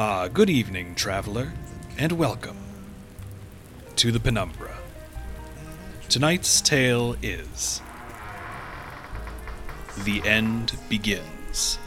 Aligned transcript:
Ah, 0.00 0.28
good 0.28 0.48
evening, 0.48 0.94
traveler, 0.94 1.52
and 1.98 2.12
welcome 2.12 2.56
to 3.96 4.12
the 4.12 4.20
Penumbra. 4.20 4.78
Tonight's 6.08 6.60
tale 6.60 7.16
is 7.20 7.82
The 10.04 10.24
End 10.24 10.78
Begins. 10.88 11.80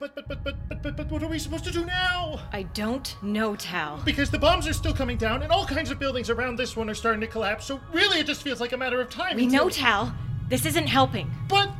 But, 0.00 0.14
but, 0.14 0.28
but, 0.28 0.44
but, 0.44 0.68
but, 0.68 0.82
but, 0.82 0.96
but 0.96 1.10
what 1.10 1.22
are 1.24 1.28
we 1.28 1.40
supposed 1.40 1.64
to 1.64 1.72
do 1.72 1.84
now? 1.84 2.38
I 2.52 2.62
don't 2.62 3.16
know, 3.20 3.56
Tal. 3.56 4.00
Because 4.04 4.30
the 4.30 4.38
bombs 4.38 4.68
are 4.68 4.72
still 4.72 4.94
coming 4.94 5.16
down, 5.16 5.42
and 5.42 5.50
all 5.50 5.66
kinds 5.66 5.90
of 5.90 5.98
buildings 5.98 6.30
around 6.30 6.56
this 6.56 6.76
one 6.76 6.88
are 6.88 6.94
starting 6.94 7.20
to 7.22 7.26
collapse, 7.26 7.64
so 7.66 7.80
really 7.92 8.20
it 8.20 8.26
just 8.26 8.42
feels 8.42 8.60
like 8.60 8.72
a 8.72 8.76
matter 8.76 9.00
of 9.00 9.10
time. 9.10 9.36
We 9.36 9.44
until- 9.44 9.64
know, 9.64 9.70
Tal. 9.70 10.14
This 10.48 10.64
isn't 10.66 10.86
helping. 10.86 11.30
But 11.48 11.70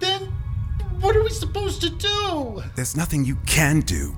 then, 0.00 0.22
what 1.00 1.16
are 1.16 1.22
we 1.22 1.30
supposed 1.30 1.80
to 1.82 1.90
do? 1.90 2.62
There's 2.74 2.96
nothing 2.96 3.24
you 3.24 3.36
can 3.46 3.80
do. 3.80 4.16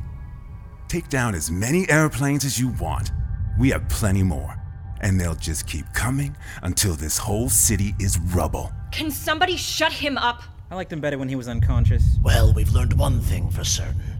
Take 0.88 1.08
down 1.08 1.34
as 1.34 1.50
many 1.50 1.88
airplanes 1.90 2.44
as 2.44 2.58
you 2.58 2.68
want. 2.80 3.12
We 3.58 3.70
have 3.70 3.88
plenty 3.88 4.22
more. 4.22 4.56
And 5.02 5.20
they'll 5.20 5.34
just 5.34 5.66
keep 5.66 5.84
coming 5.92 6.36
until 6.62 6.94
this 6.94 7.18
whole 7.18 7.48
city 7.48 7.94
is 7.98 8.18
rubble. 8.18 8.72
Can 8.92 9.10
somebody 9.10 9.56
shut 9.56 9.92
him 9.92 10.16
up? 10.16 10.42
I 10.72 10.74
liked 10.74 10.90
him 10.90 11.02
better 11.02 11.18
when 11.18 11.28
he 11.28 11.36
was 11.36 11.48
unconscious. 11.48 12.16
Well, 12.22 12.54
we've 12.54 12.72
learned 12.72 12.94
one 12.94 13.20
thing 13.20 13.50
for 13.50 13.62
certain. 13.62 14.16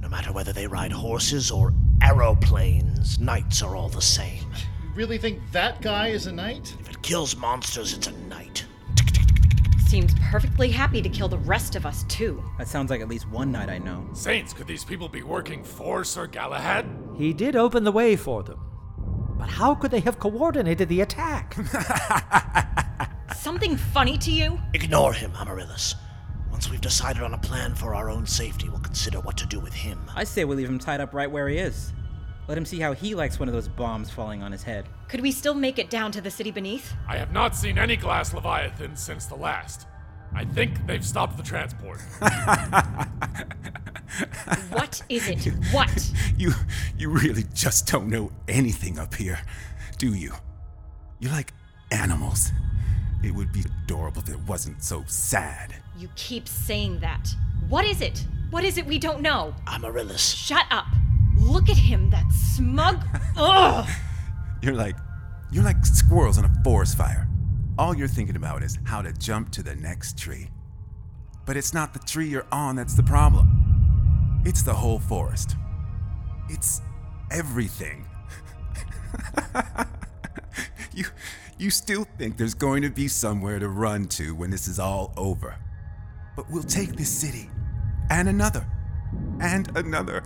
No 0.00 0.08
matter 0.08 0.32
whether 0.32 0.52
they 0.52 0.68
ride 0.68 0.92
horses 0.92 1.50
or 1.50 1.74
aeroplanes, 2.00 3.18
knights 3.18 3.60
are 3.60 3.74
all 3.74 3.88
the 3.88 4.00
same. 4.00 4.44
You 4.84 4.90
really 4.94 5.18
think 5.18 5.40
that 5.50 5.82
guy 5.82 6.06
is 6.06 6.28
a 6.28 6.32
knight? 6.32 6.72
If 6.78 6.90
it 6.90 7.02
kills 7.02 7.34
monsters, 7.34 7.92
it's 7.92 8.06
a 8.06 8.12
knight. 8.28 8.64
Seems 9.88 10.14
perfectly 10.30 10.70
happy 10.70 11.02
to 11.02 11.08
kill 11.08 11.26
the 11.26 11.38
rest 11.38 11.74
of 11.74 11.84
us, 11.84 12.04
too. 12.04 12.40
That 12.56 12.68
sounds 12.68 12.88
like 12.88 13.00
at 13.00 13.08
least 13.08 13.28
one 13.28 13.50
knight 13.50 13.68
I 13.68 13.78
know. 13.78 14.08
Saints, 14.12 14.52
could 14.52 14.68
these 14.68 14.84
people 14.84 15.08
be 15.08 15.24
working 15.24 15.64
for 15.64 16.04
Sir 16.04 16.28
Galahad? 16.28 16.86
He 17.16 17.32
did 17.32 17.56
open 17.56 17.82
the 17.82 17.90
way 17.90 18.14
for 18.14 18.44
them. 18.44 18.60
But 19.36 19.48
how 19.48 19.74
could 19.74 19.90
they 19.90 20.00
have 20.00 20.20
coordinated 20.20 20.88
the 20.88 21.00
attack? 21.00 21.56
Something 23.46 23.76
funny 23.76 24.18
to 24.18 24.32
you? 24.32 24.58
Ignore 24.74 25.12
him, 25.12 25.30
Amaryllis. 25.36 25.94
Once 26.50 26.68
we've 26.68 26.80
decided 26.80 27.22
on 27.22 27.32
a 27.32 27.38
plan 27.38 27.76
for 27.76 27.94
our 27.94 28.10
own 28.10 28.26
safety, 28.26 28.68
we'll 28.68 28.80
consider 28.80 29.20
what 29.20 29.36
to 29.36 29.46
do 29.46 29.60
with 29.60 29.72
him. 29.72 30.00
I 30.16 30.24
say 30.24 30.44
we 30.44 30.56
leave 30.56 30.68
him 30.68 30.80
tied 30.80 31.00
up 31.00 31.14
right 31.14 31.30
where 31.30 31.48
he 31.48 31.56
is. 31.58 31.92
Let 32.48 32.58
him 32.58 32.64
see 32.64 32.80
how 32.80 32.92
he 32.92 33.14
likes 33.14 33.38
one 33.38 33.48
of 33.48 33.54
those 33.54 33.68
bombs 33.68 34.10
falling 34.10 34.42
on 34.42 34.50
his 34.50 34.64
head. 34.64 34.88
Could 35.06 35.20
we 35.20 35.30
still 35.30 35.54
make 35.54 35.78
it 35.78 35.90
down 35.90 36.10
to 36.10 36.20
the 36.20 36.28
city 36.28 36.50
beneath? 36.50 36.92
I 37.06 37.18
have 37.18 37.30
not 37.30 37.54
seen 37.54 37.78
any 37.78 37.94
glass 37.96 38.34
leviathans 38.34 39.00
since 39.00 39.26
the 39.26 39.36
last. 39.36 39.86
I 40.34 40.44
think 40.44 40.84
they've 40.84 41.06
stopped 41.06 41.36
the 41.36 41.44
transport. 41.44 42.00
What 44.70 45.02
is 45.08 45.28
it? 45.28 45.52
What? 45.70 46.12
You 46.36 46.52
you 46.98 47.10
really 47.10 47.44
just 47.54 47.86
don't 47.86 48.08
know 48.08 48.32
anything 48.48 48.98
up 48.98 49.14
here, 49.14 49.38
do 49.98 50.14
you? 50.14 50.32
You're 51.20 51.32
like 51.32 51.52
animals. 51.92 52.50
It 53.22 53.34
would 53.34 53.52
be 53.52 53.64
adorable 53.84 54.22
if 54.22 54.28
it 54.28 54.40
wasn't 54.40 54.82
so 54.82 55.04
sad. 55.06 55.74
You 55.98 56.08
keep 56.16 56.46
saying 56.48 57.00
that. 57.00 57.34
What 57.68 57.84
is 57.84 58.00
it? 58.00 58.26
What 58.50 58.64
is 58.64 58.78
it 58.78 58.86
we 58.86 58.98
don't 58.98 59.20
know? 59.20 59.54
Amaryllis. 59.66 60.20
Shut 60.20 60.66
up. 60.70 60.86
Look 61.38 61.68
at 61.68 61.76
him, 61.76 62.10
that 62.10 62.30
smug. 62.32 63.02
Ugh! 63.36 63.88
You're 64.62 64.74
like 64.74 64.96
you're 65.50 65.64
like 65.64 65.84
squirrels 65.84 66.38
on 66.38 66.44
a 66.44 66.52
forest 66.64 66.96
fire. 66.96 67.28
All 67.78 67.96
you're 67.96 68.08
thinking 68.08 68.36
about 68.36 68.62
is 68.62 68.78
how 68.84 69.02
to 69.02 69.12
jump 69.12 69.50
to 69.52 69.62
the 69.62 69.74
next 69.76 70.18
tree. 70.18 70.48
But 71.44 71.56
it's 71.56 71.72
not 71.72 71.92
the 71.92 72.00
tree 72.00 72.26
you're 72.26 72.46
on 72.50 72.76
that's 72.76 72.94
the 72.94 73.02
problem. 73.02 74.42
It's 74.44 74.62
the 74.62 74.74
whole 74.74 74.98
forest. 74.98 75.56
It's 76.48 76.80
everything. 77.30 78.06
you 81.58 81.66
you 81.66 81.70
still 81.70 82.06
think 82.18 82.36
there's 82.36 82.54
going 82.54 82.82
to 82.82 82.90
be 82.90 83.08
somewhere 83.08 83.58
to 83.58 83.68
run 83.68 84.06
to 84.06 84.34
when 84.34 84.50
this 84.50 84.68
is 84.68 84.78
all 84.78 85.12
over. 85.16 85.56
But 86.36 86.50
we'll 86.50 86.62
take 86.62 86.96
this 86.96 87.08
city 87.08 87.50
and 88.10 88.28
another 88.28 88.66
and 89.40 89.74
another 89.76 90.22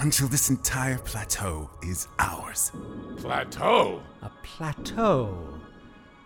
until 0.00 0.28
this 0.28 0.50
entire 0.50 0.98
plateau 0.98 1.70
is 1.82 2.08
ours. 2.18 2.72
Plateau? 3.16 4.02
A 4.22 4.30
plateau. 4.42 5.60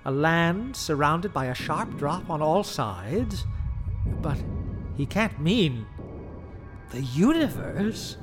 A 0.07 0.11
land 0.11 0.77
surrounded 0.77 1.33
by 1.33 1.47
a 1.47 1.55
sharp 1.55 1.97
drop 1.99 2.31
on 2.31 2.41
all 2.41 2.65
sides. 2.65 3.45
But 4.07 4.39
he 4.97 5.07
can't 5.07 5.39
mean 5.41 5.87
the 6.91 7.03
universe. 7.03 8.17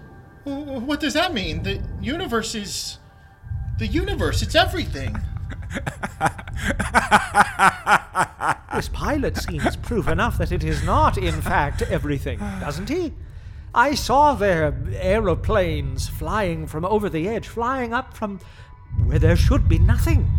What 0.44 1.00
does 1.00 1.14
that 1.14 1.34
mean? 1.34 1.62
The 1.64 1.84
universe 2.02 2.56
is. 2.56 2.98
The 3.78 3.88
universe, 3.88 4.42
it's 4.42 4.56
everything. 4.56 5.16
This 8.76 8.90
pilot 8.90 9.38
seems 9.38 9.76
proof 9.78 10.08
enough 10.08 10.38
that 10.38 10.52
it 10.52 10.64
is 10.64 10.84
not, 10.84 11.18
in 11.18 11.42
fact, 11.42 11.82
everything, 11.84 12.40
doesn't 12.40 12.90
he? 12.90 13.14
I 13.76 13.96
saw 13.96 14.34
their 14.34 14.76
aeroplanes 14.94 16.08
flying 16.08 16.68
from 16.68 16.84
over 16.86 17.10
the 17.10 17.28
edge, 17.28 17.48
flying 17.48 17.94
up 17.94 18.16
from 18.16 18.40
where 19.06 19.20
there 19.20 19.36
should 19.36 19.70
be 19.70 19.78
nothing. 19.78 20.30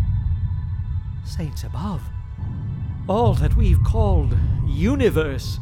Saints 1.25 1.63
above. 1.63 2.03
All 3.09 3.35
that 3.35 3.57
we've 3.57 3.83
called 3.85 4.37
universe, 4.67 5.59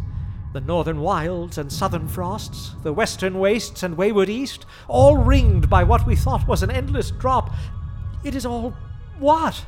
the 0.53 0.61
northern 0.61 1.01
wilds 1.01 1.59
and 1.59 1.73
southern 1.73 2.09
frosts, 2.09 2.75
the 2.83 2.93
western 2.93 3.39
wastes 3.39 3.83
and 3.83 3.97
wayward 3.97 4.29
east, 4.29 4.67
all 4.89 5.19
ringed 5.19 5.69
by 5.69 5.85
what 5.85 6.07
we 6.07 6.17
thought 6.17 6.49
was 6.49 6.63
an 6.63 6.71
endless 6.71 7.11
drop, 7.11 7.53
it 8.25 8.35
is 8.35 8.47
all 8.47 8.75
what? 9.21 9.65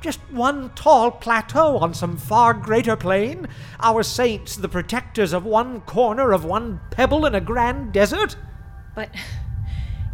Just 0.00 0.20
one 0.30 0.70
tall 0.74 1.10
plateau 1.10 1.78
on 1.78 1.92
some 1.94 2.16
far 2.16 2.54
greater 2.54 2.96
plain? 2.96 3.48
Our 3.80 4.02
saints, 4.02 4.56
the 4.56 4.68
protectors 4.68 5.32
of 5.32 5.44
one 5.44 5.82
corner 5.82 6.32
of 6.32 6.44
one 6.44 6.80
pebble 6.90 7.26
in 7.26 7.34
a 7.34 7.40
grand 7.40 7.92
desert? 7.92 8.36
But 8.94 9.10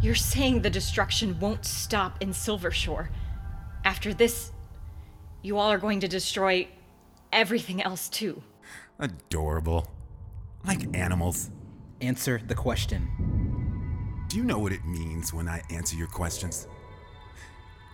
you're 0.01 0.15
saying 0.15 0.61
the 0.61 0.69
destruction 0.69 1.39
won't 1.39 1.65
stop 1.65 2.21
in 2.21 2.33
Silvershore. 2.33 3.09
After 3.85 4.13
this, 4.13 4.51
you 5.41 5.57
all 5.57 5.71
are 5.71 5.77
going 5.77 6.01
to 6.01 6.07
destroy 6.07 6.67
everything 7.31 7.81
else, 7.81 8.09
too. 8.09 8.43
Adorable. 8.99 9.87
Like 10.65 10.95
animals. 10.95 11.49
Answer 12.01 12.41
the 12.45 12.55
question. 12.55 13.07
Do 14.27 14.35
you 14.35 14.43
know 14.43 14.59
what 14.59 14.73
it 14.73 14.83
means 14.85 15.33
when 15.33 15.47
I 15.47 15.61
answer 15.69 15.95
your 15.95 16.07
questions? 16.07 16.67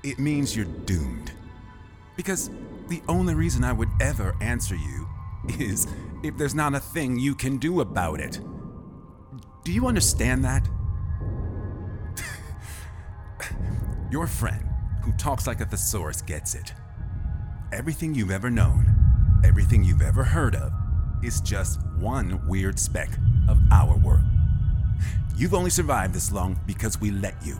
It 0.04 0.20
means 0.20 0.56
you're 0.56 0.66
doomed. 0.66 1.32
Because 2.18 2.50
the 2.90 3.02
only 3.08 3.34
reason 3.34 3.64
I 3.64 3.72
would 3.72 3.90
ever 4.02 4.36
answer 4.42 4.76
you 4.76 5.08
is 5.58 5.88
if 6.24 6.38
there's 6.38 6.54
not 6.54 6.76
a 6.76 6.80
thing 6.80 7.18
you 7.18 7.36
can 7.36 7.58
do 7.58 7.80
about 7.82 8.20
it. 8.20 8.40
Do 9.64 9.72
you 9.72 9.88
understand 9.88 10.44
that? 10.44 10.68
Your 14.12 14.28
friend, 14.28 14.68
who 15.04 15.14
talks 15.14 15.48
like 15.48 15.62
a 15.62 15.66
thesaurus, 15.66 16.22
gets 16.22 16.54
it. 16.54 16.74
Everything 17.72 18.14
you've 18.14 18.32
ever 18.32 18.50
known, 18.50 19.42
everything 19.46 19.84
you've 19.84 20.02
ever 20.02 20.24
heard 20.24 20.56
of, 20.56 20.72
is 21.24 21.40
just 21.42 21.80
one 21.98 22.46
weird 22.48 22.78
speck 22.78 23.10
of 23.48 23.58
our 23.72 23.98
world. 23.98 24.26
You've 25.38 25.54
only 25.54 25.70
survived 25.70 26.14
this 26.14 26.32
long 26.32 26.60
because 26.68 27.00
we 27.00 27.12
let 27.12 27.36
you. 27.46 27.58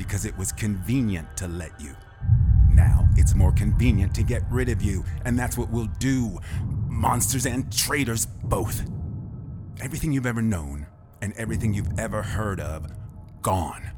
Because 0.00 0.24
it 0.24 0.34
was 0.38 0.50
convenient 0.50 1.36
to 1.36 1.46
let 1.46 1.78
you. 1.78 1.94
Now 2.70 3.06
it's 3.16 3.34
more 3.34 3.52
convenient 3.52 4.14
to 4.14 4.22
get 4.22 4.42
rid 4.50 4.70
of 4.70 4.80
you, 4.80 5.04
and 5.26 5.38
that's 5.38 5.58
what 5.58 5.68
we'll 5.68 5.90
do. 5.98 6.38
Monsters 6.88 7.44
and 7.44 7.70
traitors 7.70 8.24
both. 8.24 8.82
Everything 9.82 10.10
you've 10.10 10.24
ever 10.24 10.40
known 10.40 10.86
and 11.20 11.34
everything 11.34 11.74
you've 11.74 11.98
ever 11.98 12.22
heard 12.22 12.60
of, 12.60 12.90
gone. 13.42 13.90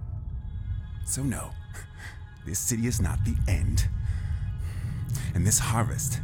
So, 1.07 1.23
no, 1.23 1.51
this 2.47 2.59
city 2.59 2.89
is 2.89 3.01
not 3.01 3.25
the 3.25 3.37
end. 3.47 3.87
And 5.37 5.47
this 5.47 5.61
harvest 5.61 6.19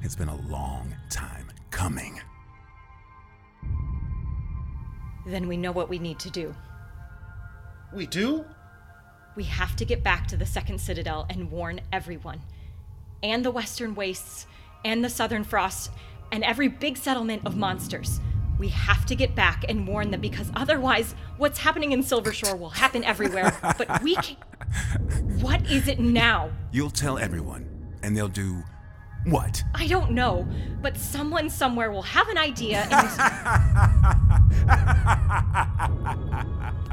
has 0.00 0.16
been 0.16 0.28
a 0.28 0.40
long 0.48 0.96
time 1.10 1.50
coming. 1.70 2.18
Then 5.26 5.48
we 5.48 5.58
know 5.58 5.72
what 5.72 5.90
we 5.90 5.98
need 5.98 6.18
to 6.20 6.30
do. 6.30 6.54
We 7.92 8.06
do? 8.06 8.46
We 9.38 9.44
have 9.44 9.76
to 9.76 9.84
get 9.84 10.02
back 10.02 10.26
to 10.26 10.36
the 10.36 10.44
Second 10.44 10.80
Citadel 10.80 11.24
and 11.30 11.48
warn 11.52 11.80
everyone. 11.92 12.40
And 13.22 13.44
the 13.44 13.52
Western 13.52 13.94
Wastes, 13.94 14.48
and 14.84 15.04
the 15.04 15.08
Southern 15.08 15.44
Frost, 15.44 15.92
and 16.32 16.42
every 16.42 16.66
big 16.66 16.96
settlement 16.96 17.46
of 17.46 17.56
monsters. 17.56 18.18
We 18.58 18.66
have 18.70 19.06
to 19.06 19.14
get 19.14 19.36
back 19.36 19.64
and 19.68 19.86
warn 19.86 20.10
them 20.10 20.20
because 20.20 20.50
otherwise, 20.56 21.14
what's 21.36 21.60
happening 21.60 21.92
in 21.92 22.02
Silvershore 22.02 22.56
will 22.56 22.70
happen 22.70 23.04
everywhere. 23.04 23.56
But 23.78 24.02
we 24.02 24.16
can't. 24.16 24.38
What 25.40 25.70
is 25.70 25.86
it 25.86 26.00
now? 26.00 26.50
You'll 26.72 26.90
tell 26.90 27.16
everyone, 27.16 27.94
and 28.02 28.16
they'll 28.16 28.26
do 28.26 28.64
What? 29.24 29.62
I 29.72 29.86
don't 29.86 30.10
know, 30.10 30.48
but 30.82 30.96
someone 30.96 31.48
somewhere 31.48 31.92
will 31.92 32.02
have 32.02 32.28
an 32.28 32.38
idea 32.38 32.88
and. 32.90 33.08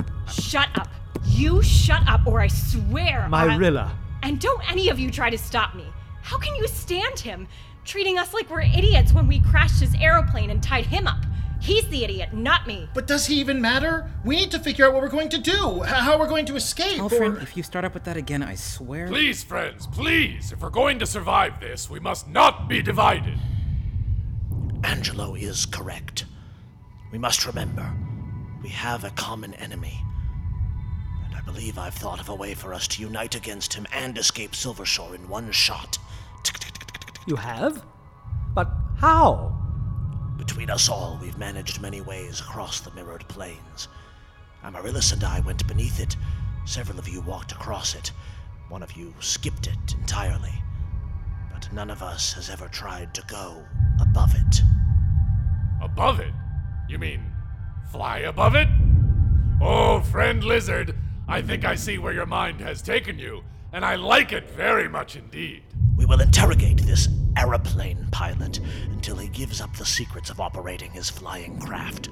shut 0.31 0.69
up. 0.75 0.87
You 1.25 1.61
shut 1.61 2.07
up, 2.07 2.25
or 2.27 2.41
I 2.41 2.47
swear. 2.47 3.27
I'll- 3.31 3.47
Myrilla. 3.47 3.91
And 4.23 4.39
don't 4.39 4.71
any 4.71 4.89
of 4.89 4.99
you 4.99 5.11
try 5.11 5.29
to 5.29 5.37
stop 5.37 5.75
me. 5.75 5.85
How 6.23 6.37
can 6.37 6.55
you 6.55 6.67
stand 6.67 7.19
him? 7.19 7.47
Treating 7.83 8.17
us 8.17 8.33
like 8.33 8.49
we're 8.49 8.61
idiots 8.61 9.13
when 9.13 9.27
we 9.27 9.39
crashed 9.41 9.79
his 9.79 9.93
aeroplane 9.95 10.49
and 10.49 10.61
tied 10.63 10.87
him 10.87 11.05
up. 11.07 11.23
He's 11.61 11.87
the 11.89 12.03
idiot, 12.03 12.33
not 12.33 12.67
me. 12.67 12.89
But 12.93 13.07
does 13.07 13.27
he 13.27 13.35
even 13.39 13.61
matter? 13.61 14.09
We 14.23 14.35
need 14.35 14.51
to 14.51 14.59
figure 14.59 14.85
out 14.85 14.93
what 14.93 15.01
we're 15.03 15.09
going 15.09 15.29
to 15.29 15.37
do, 15.37 15.83
h- 15.83 15.89
how 15.89 16.17
we're 16.19 16.27
going 16.27 16.45
to 16.47 16.55
escape. 16.55 16.99
Alfred, 16.99 17.21
or- 17.33 17.39
if 17.39 17.55
you 17.55 17.63
start 17.63 17.85
up 17.85 17.93
with 17.93 18.03
that 18.05 18.17
again, 18.17 18.41
I 18.43 18.55
swear. 18.55 19.07
Please, 19.07 19.43
friends, 19.43 19.87
please. 19.87 20.51
If 20.51 20.61
we're 20.61 20.69
going 20.69 20.99
to 20.99 21.05
survive 21.05 21.59
this, 21.59 21.89
we 21.89 21.99
must 21.99 22.27
not 22.27 22.67
be 22.67 22.81
divided. 22.81 23.37
Angelo 24.83 25.35
is 25.35 25.65
correct. 25.65 26.25
We 27.11 27.17
must 27.17 27.45
remember, 27.45 27.91
we 28.61 28.69
have 28.69 29.03
a 29.03 29.09
common 29.11 29.53
enemy. 29.55 30.01
And 31.45 31.51
I 31.51 31.53
believe 31.53 31.77
I've 31.77 31.93
thought 31.93 32.19
of 32.19 32.29
a 32.29 32.35
way 32.35 32.53
for 32.53 32.73
us 32.73 32.87
to 32.89 33.01
unite 33.01 33.35
against 33.35 33.73
him 33.73 33.85
and 33.93 34.17
escape 34.17 34.55
Silvershore 34.55 35.15
in 35.15 35.29
one 35.29 35.51
shot. 35.51 35.97
You 37.27 37.35
have? 37.35 37.83
But 38.53 38.69
how? 38.97 39.55
Between 40.37 40.69
us 40.69 40.89
all, 40.89 41.19
we've 41.21 41.37
managed 41.37 41.81
many 41.81 42.01
ways 42.01 42.39
across 42.39 42.79
the 42.79 42.91
mirrored 42.91 43.27
plains. 43.27 43.87
Amaryllis 44.63 45.11
and 45.11 45.23
I 45.23 45.39
went 45.41 45.67
beneath 45.67 45.99
it. 45.99 46.15
Several 46.65 46.97
of 46.97 47.07
you 47.07 47.21
walked 47.21 47.51
across 47.51 47.93
it. 47.95 48.11
One 48.69 48.81
of 48.81 48.93
you 48.93 49.13
skipped 49.19 49.67
it 49.67 49.93
entirely. 49.99 50.53
But 51.53 51.71
none 51.71 51.89
of 51.89 52.01
us 52.01 52.33
has 52.33 52.49
ever 52.49 52.67
tried 52.67 53.13
to 53.13 53.23
go 53.27 53.63
above 54.01 54.33
it. 54.35 54.61
Above 55.81 56.19
it? 56.19 56.33
You 56.89 56.97
mean 56.97 57.31
fly 57.91 58.19
above 58.19 58.55
it? 58.55 58.67
Oh, 59.61 60.01
friend 60.01 60.43
lizard, 60.43 60.95
I 61.27 61.41
think 61.41 61.65
I 61.65 61.75
see 61.75 61.97
where 61.97 62.13
your 62.13 62.27
mind 62.27 62.61
has 62.61 62.81
taken 62.81 63.17
you, 63.17 63.43
and 63.73 63.83
I 63.83 63.95
like 63.95 64.31
it 64.31 64.49
very 64.51 64.87
much 64.87 65.15
indeed. 65.15 65.63
We 65.97 66.05
will 66.05 66.21
interrogate 66.21 66.77
this 66.77 67.07
aeroplane 67.37 68.07
pilot 68.11 68.59
until 68.91 69.17
he 69.17 69.27
gives 69.29 69.59
up 69.59 69.75
the 69.75 69.85
secrets 69.85 70.29
of 70.29 70.39
operating 70.39 70.91
his 70.91 71.09
flying 71.09 71.59
craft. 71.59 72.09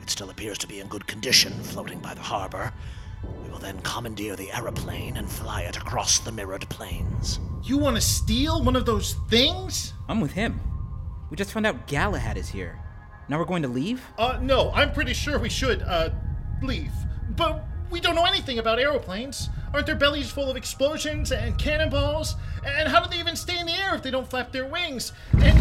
It 0.00 0.10
still 0.10 0.30
appears 0.30 0.58
to 0.58 0.68
be 0.68 0.80
in 0.80 0.86
good 0.86 1.06
condition, 1.06 1.52
floating 1.52 1.98
by 1.98 2.14
the 2.14 2.20
harbor. 2.20 2.72
We 3.44 3.50
will 3.50 3.58
then 3.58 3.80
commandeer 3.82 4.36
the 4.36 4.52
aeroplane 4.52 5.16
and 5.16 5.30
fly 5.30 5.62
it 5.62 5.76
across 5.76 6.18
the 6.20 6.32
mirrored 6.32 6.68
plains. 6.68 7.40
You 7.62 7.78
want 7.78 7.96
to 7.96 8.02
steal 8.02 8.62
one 8.62 8.76
of 8.76 8.86
those 8.86 9.14
things? 9.28 9.92
I'm 10.08 10.20
with 10.20 10.32
him. 10.32 10.60
We 11.30 11.36
just 11.36 11.52
found 11.52 11.66
out 11.66 11.86
Galahad 11.86 12.36
is 12.36 12.48
here. 12.48 12.80
Now 13.28 13.38
we're 13.38 13.44
going 13.44 13.62
to 13.62 13.68
leave? 13.68 14.04
Uh, 14.18 14.38
no, 14.40 14.70
I'm 14.72 14.92
pretty 14.92 15.14
sure 15.14 15.38
we 15.38 15.48
should, 15.48 15.82
uh, 15.82 16.10
leave. 16.62 16.92
But 17.30 17.64
we 17.92 18.00
don't 18.00 18.14
know 18.14 18.24
anything 18.24 18.58
about 18.58 18.78
aeroplanes. 18.80 19.50
Aren't 19.74 19.86
their 19.86 19.94
bellies 19.94 20.30
full 20.30 20.50
of 20.50 20.56
explosions 20.56 21.30
and 21.30 21.56
cannonballs? 21.58 22.36
And 22.64 22.88
how 22.88 23.02
do 23.02 23.10
they 23.10 23.20
even 23.20 23.36
stay 23.36 23.58
in 23.58 23.66
the 23.66 23.72
air 23.72 23.94
if 23.94 24.02
they 24.02 24.10
don't 24.10 24.28
flap 24.28 24.50
their 24.50 24.64
wings? 24.64 25.12
And. 25.34 25.58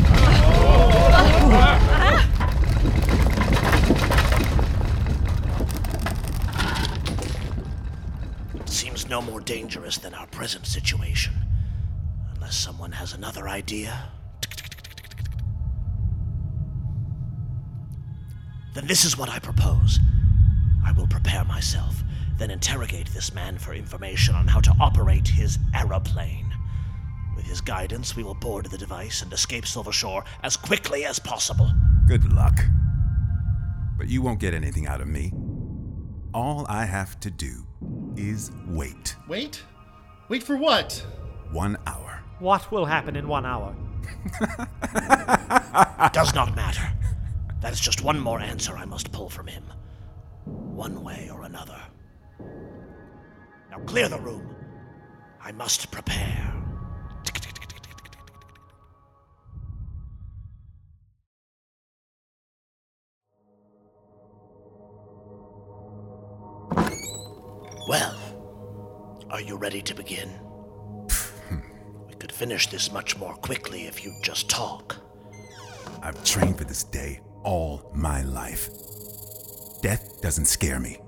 It 8.56 8.69
seems 8.69 9.10
no 9.10 9.22
more 9.22 9.42
dangerous 9.42 9.98
than 9.98 10.13
our 10.13 10.28
present 10.28 10.66
situation. 10.66 11.33
Unless 12.36 12.56
someone 12.56 12.94
has 12.94 13.13
another 13.13 13.50
idea. 13.50 14.10
Then 18.74 18.88
this 18.88 19.04
is 19.04 19.18
what 19.18 19.30
I 19.30 19.39
propose. 19.39 20.00
I 20.86 20.94
will 20.94 21.07
prepare 21.07 21.44
myself, 21.45 22.04
then 22.42 22.50
interrogate 22.50 23.08
this 23.14 23.36
man 23.36 23.56
for 23.56 23.76
information 23.76 24.34
on 24.34 24.48
how 24.48 24.60
to 24.60 24.74
operate 24.80 25.28
his 25.28 25.60
aeroplane. 25.76 26.52
With 27.36 27.46
his 27.46 27.62
guidance, 27.62 28.16
we 28.16 28.24
will 28.24 28.34
board 28.34 28.66
the 28.66 28.80
device 28.80 29.22
and 29.22 29.32
escape 29.32 29.66
Silvershore 29.66 30.24
as 30.42 30.58
quickly 30.58 31.06
as 31.06 31.20
possible. 31.20 31.72
Good 32.08 32.34
luck. 32.34 32.60
But 33.96 34.10
you 34.10 34.24
won't 34.24 34.40
get 34.40 34.56
anything 34.56 34.88
out 34.88 35.02
of 35.02 35.08
me. 35.08 35.32
All 36.34 36.66
I 36.68 36.86
have 36.86 37.20
to 37.20 37.30
do 37.30 37.68
is 38.16 38.52
wait. 38.68 39.16
Wait? 39.28 39.62
Wait 40.28 40.42
for 40.42 40.58
what? 40.58 41.06
One 41.52 41.78
hour. 41.86 42.24
What 42.40 42.72
will 42.72 42.86
happen 42.86 43.16
in 43.16 43.28
one 43.28 43.46
hour? 43.46 43.76
Does 46.12 46.34
not 46.34 46.56
matter. 46.56 46.92
That 47.62 47.72
is 47.72 47.80
just 47.80 48.02
one 48.02 48.20
more 48.20 48.40
answer 48.40 48.76
I 48.76 48.86
must 48.86 49.12
pull 49.12 49.30
from 49.30 49.46
him. 49.46 49.64
One 50.46 51.04
way 51.04 51.30
or 51.32 51.44
another. 51.44 51.80
Now 53.71 53.79
clear 53.85 54.09
the 54.09 54.19
room. 54.19 54.53
I 55.41 55.53
must 55.53 55.89
prepare. 55.91 56.53
Well, 67.88 68.18
are 69.29 69.41
you 69.41 69.56
ready 69.56 69.81
to 69.81 69.95
begin? 69.95 70.29
we 72.07 72.13
could 72.15 72.31
finish 72.31 72.68
this 72.68 72.91
much 72.91 73.18
more 73.18 73.33
quickly 73.35 73.88
if 73.88 74.03
you'd 74.03 74.21
just 74.21 74.50
talk. 74.50 74.97
I've 76.03 76.21
trained 76.25 76.57
for 76.57 76.65
this 76.65 76.83
day 76.83 77.21
all 77.44 77.89
my 77.94 78.21
life. 78.23 78.69
Death 79.81 80.21
doesn't 80.21 80.45
scare 80.45 80.79
me. 80.79 81.00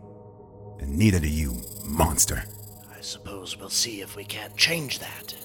And 0.79 0.97
neither 0.97 1.19
do 1.19 1.29
you, 1.29 1.55
monster. 1.85 2.43
Suppose 3.03 3.57
we'll 3.59 3.67
see 3.67 3.99
if 3.99 4.15
we 4.15 4.23
can't 4.23 4.55
change 4.55 4.99
that. 4.99 5.35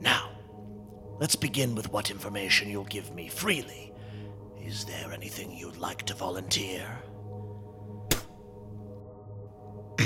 Now, 0.00 0.30
let's 1.20 1.36
begin 1.36 1.74
with 1.74 1.92
what 1.92 2.10
information 2.10 2.70
you'll 2.70 2.84
give 2.84 3.14
me 3.14 3.28
freely. 3.28 3.92
Is 4.58 4.86
there 4.86 5.12
anything 5.12 5.54
you'd 5.54 5.76
like 5.76 6.04
to 6.06 6.14
volunteer? 6.14 6.86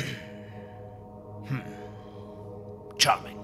hmm. 1.44 1.60
Charming. 2.98 3.38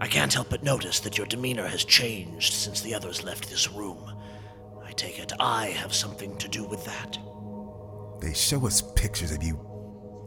I 0.00 0.08
can't 0.08 0.34
help 0.34 0.50
but 0.50 0.64
notice 0.64 0.98
that 1.00 1.16
your 1.16 1.26
demeanor 1.28 1.68
has 1.68 1.84
changed 1.84 2.52
since 2.52 2.80
the 2.80 2.94
others 2.94 3.22
left 3.22 3.48
this 3.48 3.70
room. 3.70 4.12
I 4.84 4.90
take 4.90 5.20
it 5.20 5.32
I 5.38 5.66
have 5.66 5.94
something 5.94 6.36
to 6.38 6.48
do 6.48 6.64
with 6.64 6.84
that. 6.86 7.16
They 8.20 8.32
show 8.32 8.66
us 8.66 8.82
pictures 8.94 9.32
of 9.32 9.42
you 9.42 9.60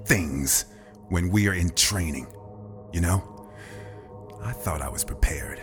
things 0.05 0.65
when 1.09 1.29
we 1.29 1.47
are 1.47 1.53
in 1.53 1.69
training. 1.71 2.27
You 2.93 3.01
know? 3.01 3.49
I 4.41 4.51
thought 4.51 4.81
I 4.81 4.89
was 4.89 5.03
prepared. 5.03 5.61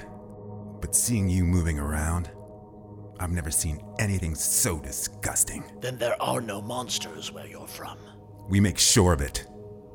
But 0.80 0.94
seeing 0.94 1.28
you 1.28 1.44
moving 1.44 1.78
around, 1.78 2.30
I've 3.18 3.32
never 3.32 3.50
seen 3.50 3.82
anything 3.98 4.34
so 4.34 4.78
disgusting. 4.78 5.64
Then 5.80 5.98
there 5.98 6.20
are 6.22 6.40
no 6.40 6.60
monsters 6.60 7.32
where 7.32 7.46
you're 7.46 7.66
from. 7.66 7.98
We 8.48 8.60
make 8.60 8.78
sure 8.78 9.12
of 9.12 9.20
it. 9.20 9.46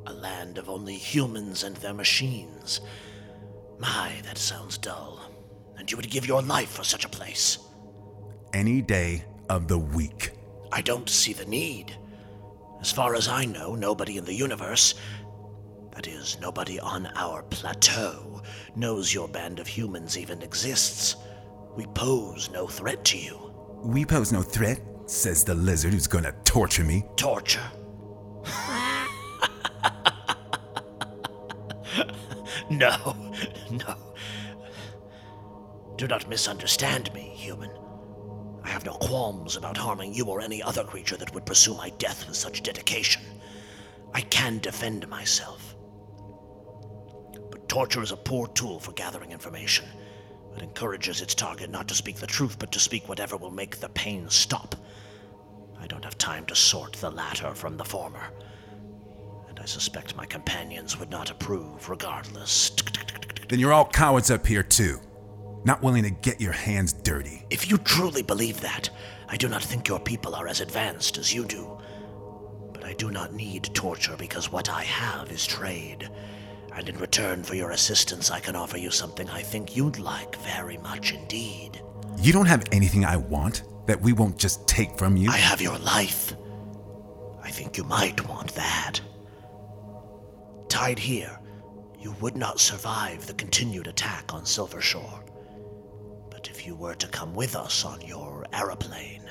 A 0.07 0.13
land 0.13 0.57
of 0.57 0.69
only 0.69 0.95
humans 0.95 1.63
and 1.63 1.75
their 1.77 1.93
machines. 1.93 2.81
My, 3.79 4.13
that 4.23 4.37
sounds 4.37 4.77
dull. 4.77 5.31
And 5.77 5.89
you 5.89 5.97
would 5.97 6.09
give 6.09 6.27
your 6.27 6.41
life 6.41 6.71
for 6.71 6.83
such 6.83 7.05
a 7.05 7.09
place. 7.09 7.59
Any 8.53 8.81
day 8.81 9.23
of 9.49 9.67
the 9.67 9.77
week. 9.77 10.31
I 10.71 10.81
don't 10.81 11.09
see 11.09 11.33
the 11.33 11.45
need. 11.45 11.95
As 12.81 12.91
far 12.91 13.15
as 13.15 13.27
I 13.27 13.45
know, 13.45 13.75
nobody 13.75 14.17
in 14.17 14.25
the 14.25 14.33
universe, 14.33 14.95
that 15.93 16.07
is, 16.07 16.39
nobody 16.41 16.79
on 16.79 17.05
our 17.15 17.43
plateau, 17.43 18.41
knows 18.75 19.13
your 19.13 19.27
band 19.27 19.59
of 19.59 19.67
humans 19.67 20.17
even 20.17 20.41
exists. 20.41 21.15
We 21.75 21.85
pose 21.85 22.49
no 22.49 22.65
threat 22.65 23.05
to 23.05 23.19
you. 23.19 23.53
We 23.83 24.03
pose 24.03 24.31
no 24.31 24.41
threat, 24.41 24.81
says 25.05 25.43
the 25.43 25.53
lizard 25.53 25.93
who's 25.93 26.07
gonna 26.07 26.33
torture 26.43 26.83
me. 26.83 27.03
Torture. 27.17 27.61
no, 32.71 33.15
no. 33.69 33.95
Do 35.97 36.07
not 36.07 36.27
misunderstand 36.27 37.13
me, 37.13 37.31
human. 37.35 37.69
Have 38.81 38.93
no 38.99 39.07
qualms 39.07 39.57
about 39.57 39.77
harming 39.77 40.15
you 40.15 40.25
or 40.25 40.41
any 40.41 40.63
other 40.63 40.83
creature 40.83 41.15
that 41.17 41.31
would 41.35 41.45
pursue 41.45 41.75
my 41.75 41.91
death 41.99 42.27
with 42.27 42.35
such 42.35 42.63
dedication. 42.63 43.21
I 44.11 44.21
can 44.21 44.57
defend 44.57 45.07
myself. 45.07 45.75
But 47.51 47.69
torture 47.69 48.01
is 48.01 48.11
a 48.11 48.17
poor 48.17 48.47
tool 48.47 48.79
for 48.79 48.91
gathering 48.93 49.31
information. 49.31 49.85
It 50.57 50.63
encourages 50.63 51.21
its 51.21 51.35
target 51.35 51.69
not 51.69 51.87
to 51.89 51.93
speak 51.93 52.15
the 52.15 52.25
truth, 52.25 52.57
but 52.57 52.71
to 52.71 52.79
speak 52.79 53.07
whatever 53.07 53.37
will 53.37 53.51
make 53.51 53.77
the 53.77 53.89
pain 53.89 54.27
stop. 54.31 54.73
I 55.79 55.85
don't 55.85 56.03
have 56.03 56.17
time 56.17 56.47
to 56.47 56.55
sort 56.55 56.93
the 56.93 57.11
latter 57.11 57.53
from 57.53 57.77
the 57.77 57.85
former. 57.85 58.31
And 59.47 59.59
I 59.59 59.65
suspect 59.65 60.15
my 60.15 60.25
companions 60.25 60.97
would 60.99 61.11
not 61.11 61.29
approve 61.29 61.87
regardless. 61.87 62.71
Then 63.47 63.59
you're 63.59 63.73
all 63.73 63.85
cowards 63.85 64.31
up 64.31 64.47
here, 64.47 64.63
too. 64.63 64.99
Not 65.63 65.83
willing 65.83 66.03
to 66.03 66.09
get 66.09 66.41
your 66.41 66.53
hands 66.53 66.93
dirty. 66.93 67.45
If 67.49 67.69
you 67.69 67.77
truly 67.77 68.23
believe 68.23 68.61
that, 68.61 68.89
I 69.29 69.37
do 69.37 69.47
not 69.47 69.63
think 69.63 69.87
your 69.87 69.99
people 69.99 70.35
are 70.35 70.47
as 70.47 70.59
advanced 70.59 71.17
as 71.17 71.33
you 71.33 71.45
do. 71.45 71.79
But 72.73 72.83
I 72.83 72.93
do 72.93 73.11
not 73.11 73.33
need 73.33 73.69
torture 73.73 74.15
because 74.17 74.51
what 74.51 74.69
I 74.69 74.83
have 74.83 75.31
is 75.31 75.45
trade. 75.45 76.09
And 76.73 76.89
in 76.89 76.97
return 76.97 77.43
for 77.43 77.55
your 77.55 77.71
assistance, 77.71 78.31
I 78.31 78.39
can 78.39 78.55
offer 78.55 78.77
you 78.77 78.89
something 78.89 79.29
I 79.29 79.41
think 79.41 79.75
you'd 79.75 79.99
like 79.99 80.35
very 80.37 80.77
much 80.77 81.13
indeed. 81.13 81.81
You 82.17 82.33
don't 82.33 82.45
have 82.47 82.65
anything 82.71 83.05
I 83.05 83.17
want 83.17 83.63
that 83.85 84.01
we 84.01 84.13
won't 84.13 84.37
just 84.37 84.67
take 84.67 84.97
from 84.97 85.15
you? 85.15 85.29
I 85.29 85.37
have 85.37 85.61
your 85.61 85.77
life. 85.79 86.33
I 87.43 87.51
think 87.51 87.77
you 87.77 87.83
might 87.83 88.27
want 88.27 88.53
that. 88.55 88.99
Tied 90.69 90.97
here, 90.97 91.39
you 91.99 92.15
would 92.21 92.35
not 92.35 92.59
survive 92.59 93.27
the 93.27 93.33
continued 93.33 93.87
attack 93.87 94.33
on 94.33 94.45
Silver 94.45 94.81
Shore. 94.81 95.19
But 95.19 95.20
if 96.61 96.67
you 96.67 96.75
were 96.75 96.93
to 96.93 97.07
come 97.07 97.33
with 97.33 97.55
us 97.55 97.83
on 97.83 97.99
your 98.01 98.45
aeroplane, 98.53 99.27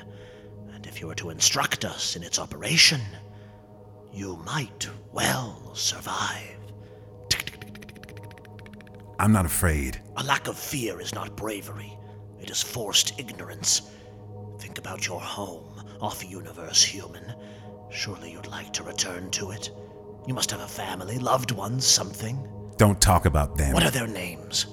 and 0.74 0.84
if 0.84 1.00
you 1.00 1.06
were 1.06 1.14
to 1.14 1.30
instruct 1.30 1.84
us 1.84 2.16
in 2.16 2.24
its 2.24 2.40
operation, 2.40 3.00
you 4.12 4.34
might 4.44 4.88
well 5.12 5.70
survive. 5.72 6.58
I'm 9.20 9.30
not 9.30 9.46
afraid. 9.46 10.02
A 10.16 10.24
lack 10.24 10.48
of 10.48 10.58
fear 10.58 11.00
is 11.00 11.14
not 11.14 11.36
bravery, 11.36 11.96
it 12.40 12.50
is 12.50 12.60
forced 12.60 13.16
ignorance. 13.16 13.82
Think 14.58 14.78
about 14.78 15.06
your 15.06 15.20
home, 15.20 15.84
off 16.00 16.28
universe 16.28 16.82
human. 16.82 17.32
Surely 17.90 18.32
you'd 18.32 18.48
like 18.48 18.72
to 18.72 18.82
return 18.82 19.30
to 19.30 19.52
it. 19.52 19.70
You 20.26 20.34
must 20.34 20.50
have 20.50 20.62
a 20.62 20.66
family, 20.66 21.20
loved 21.20 21.52
ones, 21.52 21.86
something. 21.86 22.44
Don't 22.76 23.00
talk 23.00 23.24
about 23.24 23.56
them. 23.56 23.72
What 23.72 23.84
are 23.84 23.90
their 23.92 24.08
names? 24.08 24.66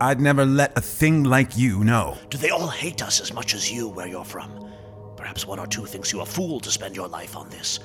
I'd 0.00 0.20
never 0.20 0.44
let 0.44 0.76
a 0.76 0.80
thing 0.80 1.24
like 1.24 1.56
you 1.56 1.82
know. 1.82 2.18
Do 2.28 2.36
they 2.36 2.50
all 2.50 2.68
hate 2.68 3.02
us 3.02 3.20
as 3.20 3.32
much 3.32 3.54
as 3.54 3.72
you 3.72 3.88
where 3.88 4.06
you're 4.06 4.24
from? 4.24 4.70
Perhaps 5.16 5.46
one 5.46 5.58
or 5.58 5.66
two 5.66 5.86
thinks 5.86 6.12
you 6.12 6.20
a 6.20 6.26
fool 6.26 6.60
to 6.60 6.70
spend 6.70 6.94
your 6.94 7.08
life 7.08 7.36
on 7.36 7.48
this. 7.48 7.80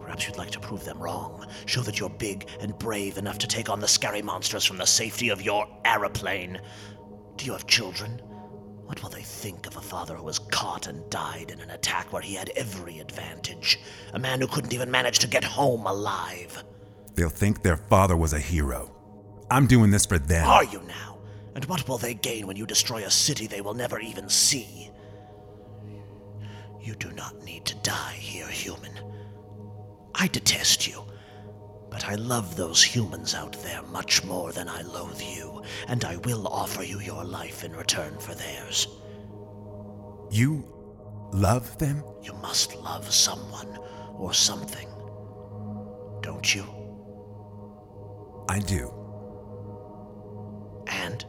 Perhaps 0.00 0.26
you'd 0.26 0.38
like 0.38 0.52
to 0.52 0.60
prove 0.60 0.84
them 0.84 1.02
wrong. 1.02 1.44
Show 1.66 1.80
that 1.82 1.98
you're 1.98 2.08
big 2.08 2.48
and 2.60 2.78
brave 2.78 3.18
enough 3.18 3.38
to 3.38 3.48
take 3.48 3.68
on 3.68 3.80
the 3.80 3.88
scary 3.88 4.22
monsters 4.22 4.64
from 4.64 4.76
the 4.76 4.86
safety 4.86 5.30
of 5.30 5.42
your 5.42 5.66
aeroplane. 5.84 6.60
Do 7.36 7.44
you 7.44 7.52
have 7.52 7.66
children? 7.66 8.22
What 8.84 9.02
will 9.02 9.10
they 9.10 9.22
think 9.22 9.66
of 9.66 9.76
a 9.76 9.80
father 9.80 10.14
who 10.14 10.22
was 10.22 10.38
caught 10.38 10.86
and 10.86 11.10
died 11.10 11.50
in 11.50 11.60
an 11.60 11.70
attack 11.70 12.12
where 12.12 12.22
he 12.22 12.34
had 12.34 12.50
every 12.54 13.00
advantage? 13.00 13.80
A 14.12 14.18
man 14.20 14.40
who 14.40 14.46
couldn't 14.46 14.72
even 14.72 14.88
manage 14.92 15.18
to 15.18 15.26
get 15.26 15.42
home 15.42 15.84
alive. 15.86 16.62
They'll 17.16 17.28
think 17.28 17.62
their 17.62 17.76
father 17.76 18.16
was 18.16 18.32
a 18.32 18.38
hero. 18.38 18.92
I'm 19.50 19.66
doing 19.66 19.90
this 19.90 20.06
for 20.06 20.20
them. 20.20 20.46
Are 20.46 20.62
you 20.62 20.80
now? 20.82 21.15
And 21.56 21.64
what 21.64 21.88
will 21.88 21.96
they 21.96 22.12
gain 22.12 22.46
when 22.46 22.58
you 22.58 22.66
destroy 22.66 23.04
a 23.04 23.10
city 23.10 23.46
they 23.46 23.62
will 23.62 23.72
never 23.72 23.98
even 23.98 24.28
see? 24.28 24.90
You 26.82 26.94
do 26.96 27.10
not 27.12 27.42
need 27.44 27.64
to 27.64 27.74
die 27.76 28.12
here, 28.12 28.46
human. 28.46 28.92
I 30.14 30.28
detest 30.28 30.86
you, 30.86 31.02
but 31.90 32.04
I 32.04 32.16
love 32.16 32.56
those 32.56 32.82
humans 32.82 33.34
out 33.34 33.54
there 33.62 33.80
much 33.84 34.22
more 34.22 34.52
than 34.52 34.68
I 34.68 34.82
loathe 34.82 35.22
you, 35.22 35.62
and 35.88 36.04
I 36.04 36.16
will 36.18 36.46
offer 36.46 36.82
you 36.82 37.00
your 37.00 37.24
life 37.24 37.64
in 37.64 37.72
return 37.74 38.18
for 38.18 38.34
theirs. 38.34 38.88
You 40.30 40.62
love 41.32 41.78
them? 41.78 42.04
You 42.22 42.34
must 42.34 42.76
love 42.76 43.10
someone 43.10 43.78
or 44.12 44.34
something. 44.34 44.88
Don't 46.20 46.54
you? 46.54 46.66
I 48.46 48.58
do. 48.58 48.92
And? 50.88 51.24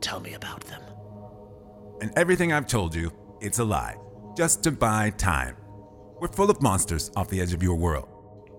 Tell 0.00 0.20
me 0.20 0.34
about 0.34 0.60
them. 0.62 0.80
And 2.00 2.12
everything 2.16 2.52
I've 2.52 2.66
told 2.66 2.94
you, 2.94 3.12
it's 3.40 3.58
a 3.58 3.64
lie. 3.64 3.96
Just 4.36 4.62
to 4.64 4.70
buy 4.72 5.10
time. 5.10 5.56
We're 6.20 6.28
full 6.28 6.50
of 6.50 6.62
monsters 6.62 7.10
off 7.16 7.28
the 7.28 7.40
edge 7.40 7.52
of 7.52 7.62
your 7.62 7.76
world. 7.76 8.08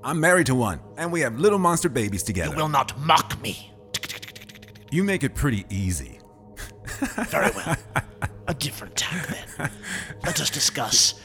I'm 0.03 0.19
married 0.19 0.48
to 0.48 0.55
one, 0.55 0.79
and 0.98 1.12
we 1.12 1.22
have 1.22 1.39
little 1.39 1.60
monster 1.60 1.89
babies 1.89 2.24
together. 2.24 2.51
You 2.51 2.58
will 2.58 2.69
not 2.69 2.98
mock 3.00 3.41
me. 3.41 3.72
You 4.91 5.03
make 5.03 5.24
it 5.24 5.36
pretty 5.36 5.65
easy. 5.69 6.19
Very 7.27 7.51
well. 7.55 7.75
A 8.48 8.53
different 8.53 8.96
tack 8.96 9.27
then. 9.58 9.69
Let 10.25 10.39
us 10.41 10.50
discuss 10.50 11.22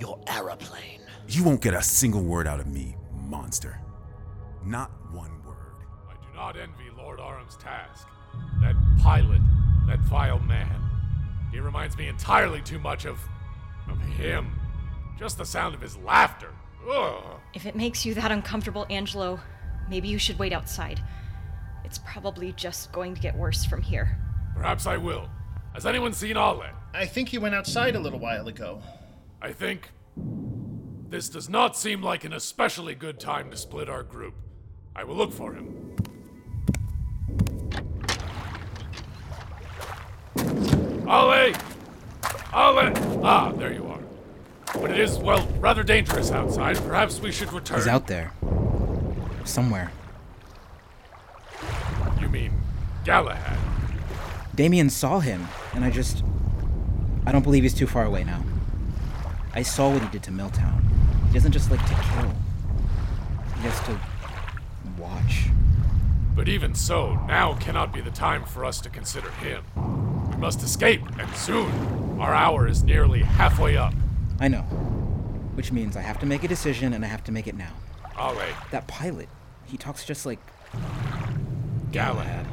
your 0.00 0.18
aeroplane. 0.26 1.00
You 1.28 1.44
won't 1.44 1.60
get 1.60 1.74
a 1.74 1.82
single 1.82 2.22
word 2.22 2.46
out 2.46 2.60
of 2.60 2.66
me, 2.66 2.96
monster. 3.12 3.80
Not 4.64 4.90
one 5.12 5.44
word. 5.44 5.74
I 6.08 6.14
do 6.14 6.34
not 6.34 6.56
envy 6.56 6.84
Lord 6.96 7.20
Arum's 7.20 7.56
task. 7.56 8.06
That 8.60 8.76
pilot, 9.00 9.40
that 9.86 10.00
vile 10.00 10.38
man. 10.40 10.82
He 11.52 11.60
reminds 11.60 11.96
me 11.96 12.08
entirely 12.08 12.60
too 12.62 12.78
much 12.78 13.04
of. 13.04 13.18
of 13.88 14.00
him. 14.00 14.58
Just 15.18 15.38
the 15.38 15.46
sound 15.46 15.74
of 15.74 15.80
his 15.80 15.96
laughter. 15.98 16.50
Ugh. 16.90 17.40
If 17.54 17.66
it 17.66 17.74
makes 17.74 18.04
you 18.04 18.14
that 18.14 18.30
uncomfortable, 18.30 18.86
Angelo, 18.90 19.40
maybe 19.88 20.08
you 20.08 20.18
should 20.18 20.38
wait 20.38 20.52
outside. 20.52 21.02
It's 21.84 21.98
probably 21.98 22.52
just 22.52 22.92
going 22.92 23.14
to 23.14 23.20
get 23.20 23.36
worse 23.36 23.64
from 23.64 23.80
here. 23.80 24.18
Perhaps 24.54 24.86
I 24.86 24.96
will. 24.96 25.28
Has 25.74 25.86
anyone 25.86 26.12
seen 26.12 26.36
Ale? 26.36 26.64
I 26.94 27.06
think 27.06 27.28
he 27.28 27.38
went 27.38 27.54
outside 27.54 27.94
a 27.94 28.00
little 28.00 28.18
while 28.18 28.48
ago. 28.48 28.82
I 29.40 29.52
think. 29.52 29.90
This 31.08 31.28
does 31.28 31.48
not 31.48 31.76
seem 31.76 32.02
like 32.02 32.24
an 32.24 32.32
especially 32.32 32.94
good 32.94 33.20
time 33.20 33.50
to 33.50 33.56
split 33.56 33.88
our 33.88 34.02
group. 34.02 34.34
I 34.94 35.04
will 35.04 35.14
look 35.14 35.32
for 35.32 35.54
him. 35.54 35.94
Ale! 41.08 41.54
Ale! 42.52 42.92
Ah, 43.22 43.52
there 43.56 43.72
you 43.72 43.86
are. 43.86 44.00
But 44.80 44.90
it 44.90 44.98
is, 44.98 45.18
well, 45.18 45.46
rather 45.60 45.82
dangerous 45.82 46.32
outside. 46.32 46.76
Perhaps 46.78 47.20
we 47.20 47.30
should 47.30 47.52
return. 47.52 47.78
He's 47.78 47.86
out 47.86 48.08
there. 48.08 48.32
Somewhere. 49.44 49.92
You 52.20 52.28
mean 52.28 52.52
Galahad? 53.04 53.56
Damien 54.54 54.90
saw 54.90 55.20
him, 55.20 55.46
and 55.74 55.84
I 55.84 55.90
just. 55.90 56.24
I 57.24 57.32
don't 57.32 57.42
believe 57.42 57.62
he's 57.62 57.74
too 57.74 57.86
far 57.86 58.04
away 58.04 58.24
now. 58.24 58.42
I 59.54 59.62
saw 59.62 59.90
what 59.90 60.02
he 60.02 60.08
did 60.08 60.22
to 60.24 60.32
Milltown. 60.32 60.82
He 61.28 61.34
doesn't 61.34 61.52
just 61.52 61.70
like 61.70 61.80
to 61.86 61.94
kill, 61.94 62.32
he 63.56 63.62
has 63.62 63.80
to 63.86 63.98
watch. 64.98 65.46
But 66.34 66.48
even 66.48 66.74
so, 66.74 67.14
now 67.26 67.54
cannot 67.54 67.92
be 67.92 68.00
the 68.00 68.10
time 68.10 68.44
for 68.44 68.64
us 68.64 68.80
to 68.82 68.90
consider 68.90 69.30
him. 69.30 69.64
We 70.36 70.42
must 70.42 70.62
escape, 70.62 71.00
and 71.18 71.34
soon. 71.34 71.70
Our 72.20 72.34
hour 72.34 72.68
is 72.68 72.82
nearly 72.84 73.22
halfway 73.22 73.76
up. 73.78 73.94
I 74.38 74.48
know. 74.48 74.60
Which 75.54 75.72
means 75.72 75.96
I 75.96 76.02
have 76.02 76.18
to 76.20 76.26
make 76.26 76.44
a 76.44 76.48
decision, 76.48 76.92
and 76.92 77.02
I 77.04 77.08
have 77.08 77.24
to 77.24 77.32
make 77.32 77.46
it 77.46 77.56
now. 77.56 77.72
All 78.18 78.34
right, 78.34 78.52
That 78.70 78.86
pilot, 78.86 79.28
he 79.64 79.76
talks 79.78 80.04
just 80.04 80.26
like 80.26 80.38
Galahad. 81.90 82.46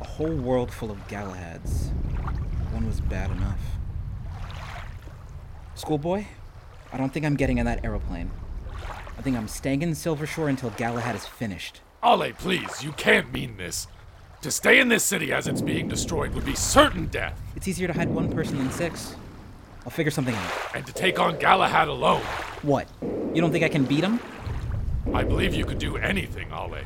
a 0.00 0.04
whole 0.04 0.34
world 0.36 0.72
full 0.72 0.90
of 0.92 0.98
Galahads. 1.08 1.92
One 2.72 2.86
was 2.86 3.00
bad 3.00 3.30
enough. 3.32 3.58
Schoolboy, 5.74 6.24
I 6.92 6.96
don't 6.96 7.12
think 7.12 7.26
I'm 7.26 7.34
getting 7.36 7.58
in 7.58 7.66
that 7.66 7.84
aeroplane. 7.84 8.30
I 9.18 9.22
think 9.22 9.36
I'm 9.36 9.48
staying 9.48 9.82
in 9.82 9.94
Silver 9.96 10.26
Shore 10.26 10.48
until 10.48 10.70
Galahad 10.70 11.16
is 11.16 11.26
finished. 11.26 11.80
Ale, 12.04 12.32
please, 12.32 12.82
you 12.84 12.92
can't 12.92 13.32
mean 13.32 13.56
this. 13.56 13.88
To 14.44 14.50
stay 14.50 14.78
in 14.78 14.88
this 14.88 15.02
city 15.02 15.32
as 15.32 15.46
it's 15.46 15.62
being 15.62 15.88
destroyed 15.88 16.34
would 16.34 16.44
be 16.44 16.54
certain 16.54 17.06
death, 17.06 17.40
It's 17.56 17.66
easier 17.66 17.86
to 17.86 17.94
hide 17.94 18.10
one 18.10 18.30
person 18.30 18.58
than 18.58 18.70
six. 18.70 19.16
I'll 19.86 19.90
figure 19.90 20.10
something 20.10 20.34
out. 20.34 20.52
and 20.74 20.86
to 20.86 20.92
take 20.92 21.18
on 21.18 21.38
Galahad 21.38 21.88
alone. 21.88 22.20
What? 22.60 22.86
You 23.00 23.40
don't 23.40 23.52
think 23.52 23.64
I 23.64 23.70
can 23.70 23.86
beat 23.86 24.04
him? 24.04 24.20
I 25.14 25.24
believe 25.24 25.54
you 25.54 25.64
could 25.64 25.78
do 25.78 25.96
anything, 25.96 26.48
Ale. 26.52 26.76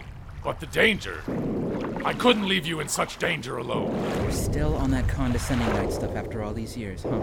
But 0.44 0.60
the 0.60 0.66
danger. 0.66 1.20
I 2.04 2.12
couldn't 2.12 2.46
leave 2.46 2.64
you 2.64 2.78
in 2.78 2.86
such 2.86 3.18
danger 3.18 3.56
alone. 3.56 3.92
You're 4.22 4.30
still 4.30 4.76
on 4.76 4.92
that 4.92 5.08
condescending 5.08 5.68
right 5.70 5.92
stuff 5.92 6.14
after 6.14 6.44
all 6.44 6.54
these 6.54 6.76
years, 6.76 7.02
huh? 7.02 7.18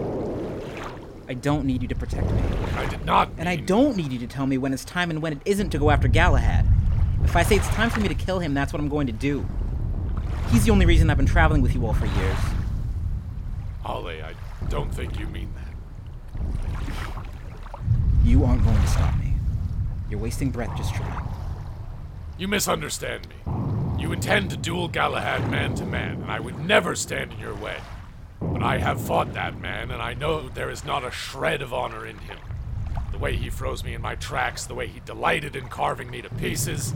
I 1.30 1.32
don't 1.32 1.64
need 1.64 1.80
you 1.80 1.88
to 1.88 1.94
protect 1.94 2.30
me. 2.30 2.42
I 2.76 2.84
did 2.84 3.06
not. 3.06 3.30
And 3.38 3.48
I 3.48 3.56
don't 3.56 3.96
need 3.96 4.12
you 4.12 4.18
to 4.18 4.26
tell 4.26 4.46
me 4.46 4.58
when 4.58 4.74
it's 4.74 4.84
time 4.84 5.08
and 5.08 5.22
when 5.22 5.32
it 5.32 5.38
isn't 5.46 5.70
to 5.70 5.78
go 5.78 5.88
after 5.88 6.08
Galahad. 6.08 6.66
If 7.24 7.36
I 7.36 7.42
say 7.42 7.56
it's 7.56 7.68
time 7.68 7.88
for 7.88 8.00
me 8.00 8.08
to 8.08 8.14
kill 8.14 8.40
him, 8.40 8.52
that's 8.52 8.74
what 8.74 8.80
I'm 8.80 8.90
going 8.90 9.06
to 9.06 9.14
do. 9.14 9.46
He's 10.50 10.64
the 10.64 10.70
only 10.70 10.86
reason 10.86 11.10
I've 11.10 11.16
been 11.16 11.26
traveling 11.26 11.60
with 11.60 11.74
you 11.74 11.84
all 11.86 11.92
for 11.92 12.06
years. 12.06 12.38
Ale, 13.86 14.08
I 14.08 14.34
don't 14.68 14.92
think 14.94 15.18
you 15.18 15.26
mean 15.26 15.52
that. 15.54 15.66
You 18.24 18.44
aren't 18.44 18.64
going 18.64 18.80
to 18.80 18.86
stop 18.86 19.16
me. 19.18 19.34
You're 20.10 20.20
wasting 20.20 20.50
breath 20.50 20.76
just 20.76 20.94
trying. 20.94 21.28
You 22.38 22.48
misunderstand 22.48 23.28
me. 23.28 24.02
You 24.02 24.12
intend 24.12 24.50
to 24.50 24.56
duel 24.56 24.88
Galahad 24.88 25.50
man 25.50 25.74
to 25.76 25.86
man, 25.86 26.22
and 26.22 26.30
I 26.30 26.38
would 26.38 26.58
never 26.58 26.94
stand 26.94 27.32
in 27.32 27.38
your 27.38 27.54
way. 27.54 27.78
But 28.40 28.62
I 28.62 28.78
have 28.78 29.00
fought 29.00 29.32
that 29.34 29.58
man, 29.60 29.90
and 29.90 30.02
I 30.02 30.14
know 30.14 30.48
there 30.48 30.70
is 30.70 30.84
not 30.84 31.04
a 31.04 31.10
shred 31.10 31.62
of 31.62 31.72
honor 31.72 32.06
in 32.06 32.18
him. 32.18 32.38
The 33.10 33.18
way 33.18 33.36
he 33.36 33.48
froze 33.48 33.82
me 33.82 33.94
in 33.94 34.02
my 34.02 34.14
tracks, 34.14 34.66
the 34.66 34.74
way 34.74 34.86
he 34.86 35.00
delighted 35.00 35.56
in 35.56 35.68
carving 35.68 36.10
me 36.10 36.22
to 36.22 36.28
pieces. 36.30 36.92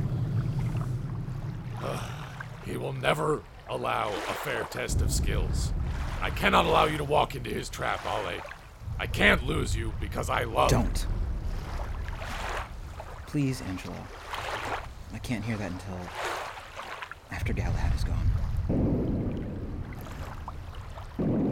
Ugh, 1.83 2.20
he 2.71 2.77
will 2.77 2.93
never 2.93 3.43
allow 3.69 4.09
a 4.09 4.35
fair 4.45 4.65
test 4.65 5.01
of 5.03 5.13
skills. 5.13 5.73
I 6.23 6.31
cannot 6.31 6.65
allow 6.65 6.85
you 6.85 6.99
to 6.99 7.05
walk 7.05 7.35
into 7.35 7.51
his 7.51 7.69
trap, 7.69 8.01
Ale. 8.07 8.41
I 8.99 9.07
can't 9.07 9.45
lose 9.45 9.75
you 9.75 9.93
because 10.01 10.31
I 10.31 10.45
love. 10.45 10.71
Don't. 10.71 11.07
Please, 13.27 13.63
Angelo. 13.63 13.97
I 15.13 15.19
can't 15.19 15.45
hear 15.45 15.57
that 15.57 15.73
until 15.73 15.99
after 17.31 17.53
Galahad 17.53 17.95
is 17.95 18.05
gone. 18.05 19.47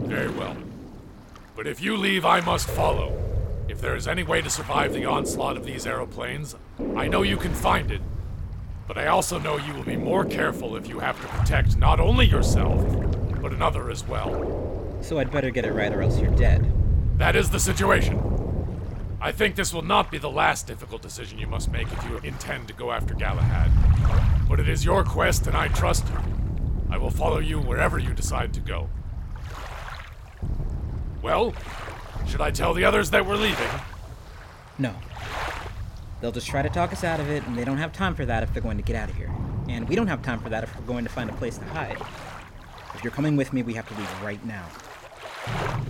Very 0.07 0.29
well. 0.31 0.55
But 1.55 1.67
if 1.67 1.81
you 1.81 1.97
leave, 1.97 2.25
I 2.25 2.39
must 2.41 2.69
follow. 2.69 3.17
If 3.67 3.81
there 3.81 3.95
is 3.95 4.07
any 4.07 4.23
way 4.23 4.41
to 4.41 4.49
survive 4.49 4.93
the 4.93 5.05
onslaught 5.05 5.57
of 5.57 5.65
these 5.65 5.85
aeroplanes, 5.85 6.55
I 6.95 7.07
know 7.07 7.21
you 7.21 7.37
can 7.37 7.53
find 7.53 7.91
it. 7.91 8.01
But 8.89 8.97
I 8.97 9.05
also 9.05 9.37
know 9.37 9.57
you 9.57 9.71
will 9.75 9.83
be 9.83 9.95
more 9.95 10.25
careful 10.25 10.75
if 10.75 10.89
you 10.89 10.97
have 10.97 11.21
to 11.21 11.27
protect 11.27 11.77
not 11.77 11.99
only 11.99 12.25
yourself, 12.25 12.83
but 13.39 13.53
another 13.53 13.91
as 13.91 14.03
well. 14.07 14.97
So 15.01 15.19
I'd 15.19 15.29
better 15.29 15.51
get 15.51 15.63
it 15.63 15.73
right 15.73 15.93
or 15.93 16.01
else 16.01 16.19
you're 16.19 16.31
dead. 16.31 16.73
That 17.19 17.35
is 17.35 17.51
the 17.51 17.59
situation. 17.59 18.19
I 19.21 19.31
think 19.31 19.55
this 19.55 19.75
will 19.75 19.83
not 19.83 20.09
be 20.09 20.17
the 20.17 20.31
last 20.31 20.65
difficult 20.65 21.03
decision 21.03 21.37
you 21.37 21.45
must 21.45 21.71
make 21.71 21.85
if 21.93 22.03
you 22.05 22.17
intend 22.23 22.67
to 22.69 22.73
go 22.73 22.91
after 22.91 23.13
Galahad. 23.13 23.69
But 24.49 24.59
it 24.59 24.67
is 24.67 24.83
your 24.83 25.03
quest, 25.03 25.45
and 25.45 25.55
I 25.55 25.67
trust 25.67 26.07
you. 26.07 26.19
I 26.89 26.97
will 26.97 27.11
follow 27.11 27.37
you 27.37 27.59
wherever 27.59 27.99
you 27.99 28.15
decide 28.15 28.55
to 28.55 28.59
go. 28.59 28.89
Well, 31.21 31.53
should 32.25 32.41
I 32.41 32.49
tell 32.49 32.73
the 32.73 32.85
others 32.85 33.11
that 33.11 33.23
we're 33.23 33.35
leaving? 33.35 33.69
No. 34.79 34.95
They'll 36.21 36.31
just 36.31 36.47
try 36.47 36.61
to 36.61 36.69
talk 36.69 36.91
us 36.91 37.03
out 37.03 37.19
of 37.19 37.29
it, 37.29 37.45
and 37.47 37.57
they 37.57 37.63
don't 37.63 37.77
have 37.77 37.93
time 37.93 38.15
for 38.15 38.25
that 38.25 38.43
if 38.43 38.53
they're 38.53 38.61
going 38.61 38.77
to 38.77 38.83
get 38.83 38.95
out 38.95 39.09
of 39.09 39.15
here. 39.15 39.31
And 39.69 39.87
we 39.87 39.95
don't 39.95 40.07
have 40.07 40.21
time 40.21 40.39
for 40.39 40.49
that 40.49 40.63
if 40.63 40.75
we're 40.75 40.85
going 40.85 41.05
to 41.05 41.09
find 41.09 41.29
a 41.29 41.33
place 41.33 41.57
to 41.57 41.65
hide. 41.65 41.97
If 42.95 43.03
you're 43.03 43.11
coming 43.11 43.35
with 43.35 43.53
me, 43.53 43.63
we 43.63 43.73
have 43.75 43.87
to 43.87 43.95
leave 43.95 44.21
right 44.21 44.43
now. 44.45 44.65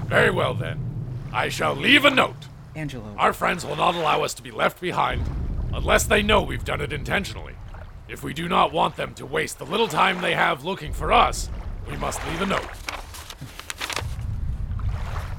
Very 0.06 0.30
well 0.30 0.54
then. 0.54 0.80
I 1.34 1.50
shall 1.50 1.76
leave 1.76 2.06
a 2.06 2.10
note. 2.10 2.48
Angelo. 2.76 3.16
Our 3.18 3.34
friends 3.34 3.66
will 3.66 3.76
not 3.76 3.96
allow 3.96 4.24
us 4.24 4.34
to 4.36 4.44
be 4.44 4.52
left 4.52 4.80
behind 4.80 5.24
unless 5.74 6.04
they 6.04 6.22
know 6.22 6.42
we've 6.42 6.66
done 6.66 6.82
it 6.82 6.94
intentionally. 6.94 7.56
If 8.08 8.24
we 8.24 8.34
do 8.34 8.48
not 8.48 8.74
want 8.74 8.96
them 8.96 9.14
to 9.16 9.26
waste 9.26 9.60
the 9.60 9.66
little 9.66 9.88
time 9.88 10.22
they 10.22 10.34
have 10.34 10.64
looking 10.66 10.94
for 10.94 11.12
us, 11.12 11.50
we 11.90 11.96
must 11.98 12.26
leave 12.28 12.42
a 12.42 12.46
note. 12.46 12.68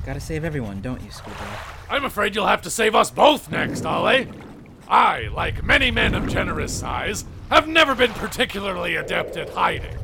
Gotta 0.06 0.20
save 0.20 0.44
everyone, 0.44 0.80
don't 0.80 1.02
you, 1.02 1.10
schoolboy? 1.10 1.44
I'm 1.88 2.04
afraid 2.04 2.34
you'll 2.34 2.46
have 2.46 2.62
to 2.62 2.70
save 2.70 2.94
us 2.94 3.10
both 3.10 3.50
next, 3.50 3.84
Ale. 3.84 4.26
I, 4.90 5.28
like 5.28 5.62
many 5.62 5.92
men 5.92 6.16
of 6.16 6.28
generous 6.28 6.76
size, 6.76 7.24
have 7.48 7.68
never 7.68 7.94
been 7.94 8.12
particularly 8.12 8.96
adept 8.96 9.36
at 9.36 9.50
hiding. 9.50 9.96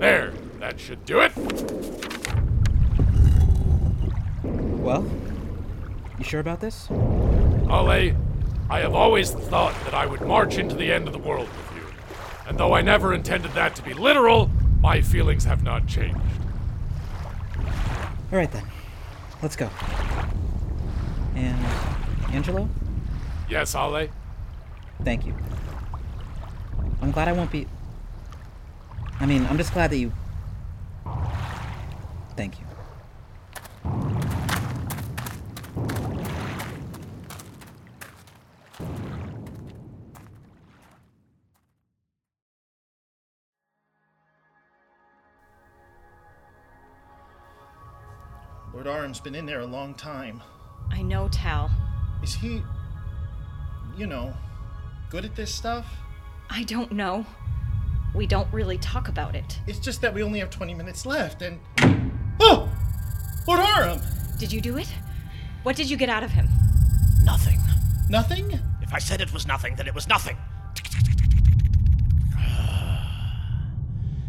There, 0.00 0.32
that 0.58 0.80
should 0.80 1.04
do 1.06 1.20
it. 1.20 1.32
Well, 4.42 5.08
you 6.18 6.24
sure 6.24 6.40
about 6.40 6.60
this? 6.60 6.90
Ale, 6.90 8.16
I 8.68 8.80
have 8.80 8.94
always 8.94 9.30
thought 9.30 9.74
that 9.84 9.94
I 9.94 10.06
would 10.06 10.22
march 10.22 10.58
into 10.58 10.74
the 10.74 10.92
end 10.92 11.06
of 11.06 11.12
the 11.12 11.18
world 11.20 11.48
with 11.48 11.76
you. 11.76 11.86
And 12.48 12.58
though 12.58 12.74
I 12.74 12.82
never 12.82 13.14
intended 13.14 13.52
that 13.52 13.76
to 13.76 13.82
be 13.82 13.94
literal, 13.94 14.50
my 14.80 15.00
feelings 15.00 15.44
have 15.44 15.62
not 15.62 15.86
changed. 15.86 16.18
All 18.32 18.38
right 18.38 18.50
then. 18.50 18.64
Let's 19.40 19.54
go. 19.54 19.70
And 21.36 21.64
Angelo, 22.32 22.68
Yes, 23.48 23.74
Ale? 23.74 24.08
thank 25.04 25.26
you. 25.26 25.34
I'm 27.02 27.10
glad 27.10 27.28
I 27.28 27.32
won't 27.32 27.50
be. 27.50 27.66
I 29.20 29.26
mean, 29.26 29.46
I'm 29.46 29.58
just 29.58 29.72
glad 29.72 29.90
that 29.90 29.98
you. 29.98 30.12
Thank 32.36 32.58
you. 32.58 32.64
Lord 48.72 48.86
Arum's 48.88 49.20
been 49.20 49.34
in 49.34 49.46
there 49.46 49.60
a 49.60 49.66
long 49.66 49.94
time. 49.94 50.42
I 50.90 51.02
know, 51.02 51.28
Tal. 51.28 51.70
Is 52.22 52.34
he, 52.34 52.62
you 53.96 54.06
know, 54.06 54.34
good 55.10 55.24
at 55.24 55.34
this 55.34 55.54
stuff? 55.54 55.86
I 56.50 56.62
don't 56.64 56.92
know. 56.92 57.26
We 58.14 58.26
don't 58.26 58.52
really 58.52 58.78
talk 58.78 59.08
about 59.08 59.34
it. 59.34 59.58
It's 59.66 59.78
just 59.78 60.00
that 60.02 60.14
we 60.14 60.22
only 60.22 60.38
have 60.38 60.50
20 60.50 60.74
minutes 60.74 61.04
left 61.04 61.42
and. 61.42 61.58
Oh! 62.40 62.68
Lord 63.46 63.60
Arum! 63.60 64.00
Did 64.38 64.52
you 64.52 64.60
do 64.60 64.78
it? 64.78 64.92
What 65.62 65.76
did 65.76 65.90
you 65.90 65.96
get 65.96 66.08
out 66.08 66.22
of 66.22 66.30
him? 66.30 66.48
Nothing. 67.24 67.58
Nothing? 68.08 68.58
If 68.82 68.92
I 68.92 68.98
said 68.98 69.20
it 69.20 69.32
was 69.32 69.46
nothing, 69.46 69.76
then 69.76 69.86
it 69.86 69.94
was 69.94 70.08
nothing. 70.08 70.36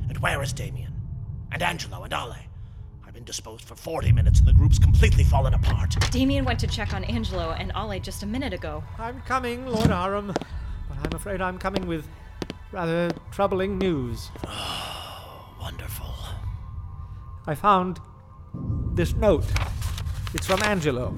And 0.07 0.17
where 0.19 0.41
is 0.41 0.53
Damien? 0.53 0.93
And 1.51 1.61
Angelo 1.61 2.03
and 2.03 2.13
Ale? 2.13 2.35
I've 3.25 3.29
disposed 3.29 3.65
for 3.65 3.73
40 3.73 4.11
minutes 4.11 4.37
and 4.37 4.47
the 4.47 4.53
group's 4.53 4.77
completely 4.77 5.23
fallen 5.23 5.55
apart. 5.55 5.95
Damien 6.11 6.45
went 6.45 6.59
to 6.59 6.67
check 6.67 6.93
on 6.93 7.03
Angelo 7.05 7.55
and 7.57 7.71
Ale 7.75 7.99
just 7.99 8.21
a 8.21 8.27
minute 8.27 8.53
ago. 8.53 8.83
I'm 8.99 9.19
coming, 9.21 9.65
Lord 9.65 9.89
Arum, 9.89 10.27
but 10.27 10.97
I'm 11.03 11.11
afraid 11.11 11.41
I'm 11.41 11.57
coming 11.57 11.87
with 11.87 12.07
rather 12.71 13.09
troubling 13.31 13.79
news. 13.79 14.29
Oh, 14.45 15.55
wonderful. 15.59 16.13
I 17.47 17.55
found 17.55 17.99
this 18.93 19.15
note. 19.15 19.45
It's 20.35 20.45
from 20.45 20.61
Angelo. 20.61 21.15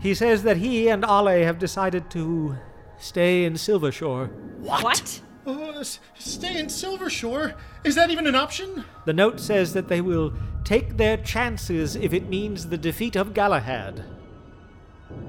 He 0.00 0.14
says 0.14 0.42
that 0.44 0.56
he 0.56 0.88
and 0.88 1.04
Ale 1.04 1.44
have 1.44 1.58
decided 1.58 2.08
to 2.12 2.56
stay 2.98 3.44
in 3.44 3.58
Silvershore. 3.58 4.30
What? 4.60 5.20
Uh, 5.46 5.84
stay 6.14 6.58
in 6.58 6.70
Silvershore? 6.70 7.54
Is 7.84 7.94
that 7.94 8.08
even 8.10 8.26
an 8.26 8.34
option? 8.34 8.86
The 9.04 9.12
note 9.12 9.38
says 9.38 9.74
that 9.74 9.88
they 9.88 10.00
will 10.00 10.32
take 10.66 10.96
their 10.96 11.16
chances 11.16 11.94
if 11.94 12.12
it 12.12 12.28
means 12.28 12.66
the 12.66 12.76
defeat 12.76 13.14
of 13.14 13.32
Galahad. 13.32 14.04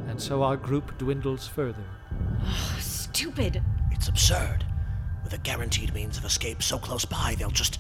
And 0.08 0.20
so 0.20 0.42
our 0.42 0.58
group 0.58 0.98
dwindles 0.98 1.48
further. 1.48 1.86
Oh, 2.44 2.78
Stupid. 2.80 3.62
It's 3.92 4.08
absurd. 4.08 4.66
With 5.24 5.34
a 5.34 5.38
guaranteed 5.38 5.94
means 5.94 6.18
of 6.18 6.26
escape 6.26 6.64
so 6.64 6.80
close 6.80 7.06
by, 7.06 7.36
they'll 7.38 7.52
just 7.52 7.80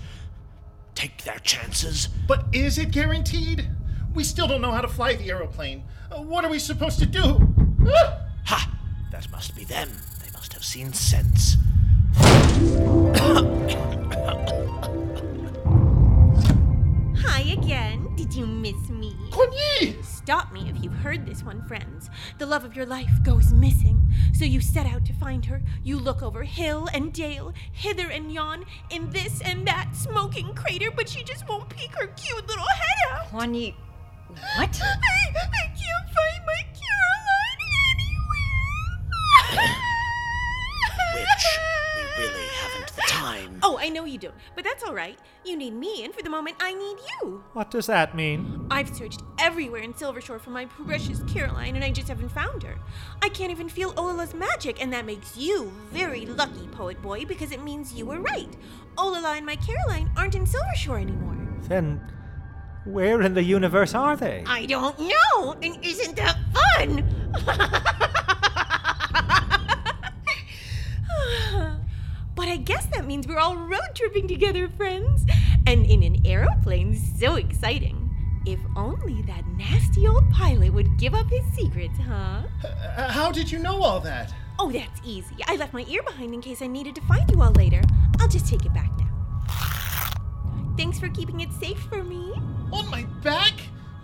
take 0.94 1.24
their 1.24 1.40
chances. 1.40 2.10
But 2.28 2.46
is 2.54 2.78
it 2.78 2.92
guaranteed? 2.92 3.68
We 4.14 4.24
still 4.24 4.48
don't 4.48 4.62
know 4.62 4.72
how 4.72 4.82
to 4.82 4.88
fly 4.88 5.16
the 5.16 5.30
aeroplane. 5.32 5.84
Uh, 6.12 6.22
what 6.22 6.46
are 6.46 6.52
we 6.52 6.60
supposed 6.60 7.00
to 7.00 7.08
do? 7.08 7.40
Ah! 7.88 8.22
Ha! 8.46 8.80
That 9.12 9.32
must 9.32 9.56
be 9.56 9.64
them. 9.64 9.90
They 10.24 10.32
must 10.32 10.54
have 10.54 10.64
seen 10.64 10.94
sense. 10.94 11.58
Did 18.28 18.40
you 18.40 18.46
miss 18.46 18.90
me? 18.90 19.16
Kuan 19.32 19.50
Stop 20.04 20.52
me 20.52 20.70
if 20.70 20.84
you've 20.84 20.94
heard 20.96 21.26
this 21.26 21.44
one, 21.44 21.66
friends. 21.66 22.10
The 22.40 22.46
love 22.46 22.66
of 22.66 22.76
your 22.76 22.86
life 22.86 23.24
goes 23.24 23.54
missing. 23.54 24.06
So 24.34 24.44
you 24.44 24.60
set 24.60 24.86
out 24.86 25.06
to 25.06 25.14
find 25.14 25.46
her. 25.46 25.62
You 25.82 25.98
look 25.98 26.22
over 26.22 26.44
hill 26.44 26.90
and 26.94 27.14
dale, 27.14 27.54
hither 27.72 28.10
and 28.10 28.30
yon, 28.30 28.66
in 28.90 29.10
this 29.12 29.40
and 29.40 29.66
that 29.66 29.96
smoking 29.96 30.54
crater, 30.56 30.92
but 30.92 31.08
she 31.08 31.24
just 31.24 31.48
won't 31.48 31.70
peek 31.70 31.92
her 31.96 32.08
cute 32.08 32.46
little 32.50 32.66
head 32.68 33.14
out. 33.14 33.28
Kuan 33.28 33.54
Yi. 33.54 33.74
What? 34.28 34.38
I, 34.60 34.60
I 34.60 35.68
can't 35.68 36.10
find 36.14 36.27
time. 43.38 43.60
Oh, 43.64 43.78
I 43.80 43.90
know 43.90 44.06
you 44.06 44.18
don't, 44.18 44.36
but 44.56 44.64
that's 44.64 44.84
all 44.84 44.94
right. 44.94 45.18
You 45.46 45.58
need 45.58 45.74
me, 45.74 46.04
and 46.04 46.14
for 46.14 46.22
the 46.22 46.30
moment, 46.30 46.58
I 46.60 46.74
need 46.74 46.98
you. 47.22 47.44
What 47.54 47.72
does 47.72 47.88
that 47.88 48.16
mean? 48.16 48.68
I've 48.70 48.96
searched 48.96 49.22
everywhere 49.40 49.82
in 49.82 49.94
Silvershore 49.94 50.40
for 50.40 50.50
my 50.50 50.66
precious 50.66 51.22
Caroline, 51.28 51.76
and 51.76 51.84
I 51.84 51.92
just 51.92 52.08
haven't 52.08 52.30
found 52.30 52.64
her. 52.64 52.78
I 53.22 53.30
can't 53.30 53.52
even 53.52 53.70
feel 53.70 53.94
Olala's 53.94 54.34
magic, 54.34 54.82
and 54.82 54.92
that 54.94 55.06
makes 55.06 55.38
you 55.38 55.72
very 55.92 56.26
lucky, 56.26 56.68
Poet 56.68 57.02
Boy, 57.02 57.26
because 57.26 57.52
it 57.52 57.64
means 57.64 57.94
you 57.94 58.06
were 58.06 58.20
right. 58.20 58.56
Olala 58.98 59.38
and 59.38 59.46
my 59.46 59.56
Caroline 59.56 60.10
aren't 60.18 60.36
in 60.36 60.46
Silvershore 60.46 61.02
anymore. 61.02 61.38
Then, 61.64 62.02
where 62.86 63.22
in 63.22 63.34
the 63.34 63.44
universe 63.44 63.94
are 63.94 64.16
they? 64.16 64.44
I 64.46 64.66
don't 64.66 64.98
know, 65.00 65.54
and 65.62 65.84
isn't 65.84 66.16
that 66.16 66.38
fun? 66.54 67.04
but 72.48 72.54
I 72.54 72.58
guess 72.58 72.86
that 72.88 73.06
means 73.06 73.28
we're 73.28 73.40
all 73.40 73.58
road 73.58 73.90
tripping 73.94 74.26
together, 74.26 74.70
friends. 74.70 75.26
And 75.66 75.86
in 75.86 76.02
an 76.02 76.26
aeroplane, 76.26 76.96
so 76.96 77.36
exciting. 77.36 78.10
If 78.46 78.60
only 78.78 79.22
that 79.24 79.46
nasty 79.58 80.08
old 80.08 80.30
pilot 80.32 80.72
would 80.72 80.98
give 80.98 81.14
up 81.14 81.30
his 81.30 81.44
secrets, 81.54 81.98
huh? 82.00 82.44
Uh, 82.64 83.12
how 83.12 83.34
did 83.34 83.52
you 83.52 83.60
know 83.60 83.84
all 83.84 84.00
that? 84.00 84.34
Oh, 84.60 84.72
that's 84.72 85.02
easy. 85.04 85.36
I 85.46 85.58
left 85.58 85.74
my 85.74 85.84
ear 85.90 86.02
behind 86.04 86.34
in 86.34 86.40
case 86.40 86.62
I 86.62 86.68
needed 86.68 86.96
to 86.96 87.02
find 87.02 87.30
you 87.30 87.42
all 87.42 87.52
later. 87.52 87.82
I'll 88.22 88.30
just 88.30 88.48
take 88.48 88.66
it 88.66 88.74
back 88.74 88.92
now. 88.98 89.10
Thanks 90.78 91.00
for 91.00 91.10
keeping 91.10 91.42
it 91.42 91.52
safe 91.52 91.80
for 91.90 92.02
me. 92.02 92.32
On 92.72 92.90
my 92.90 93.04
back? 93.24 93.56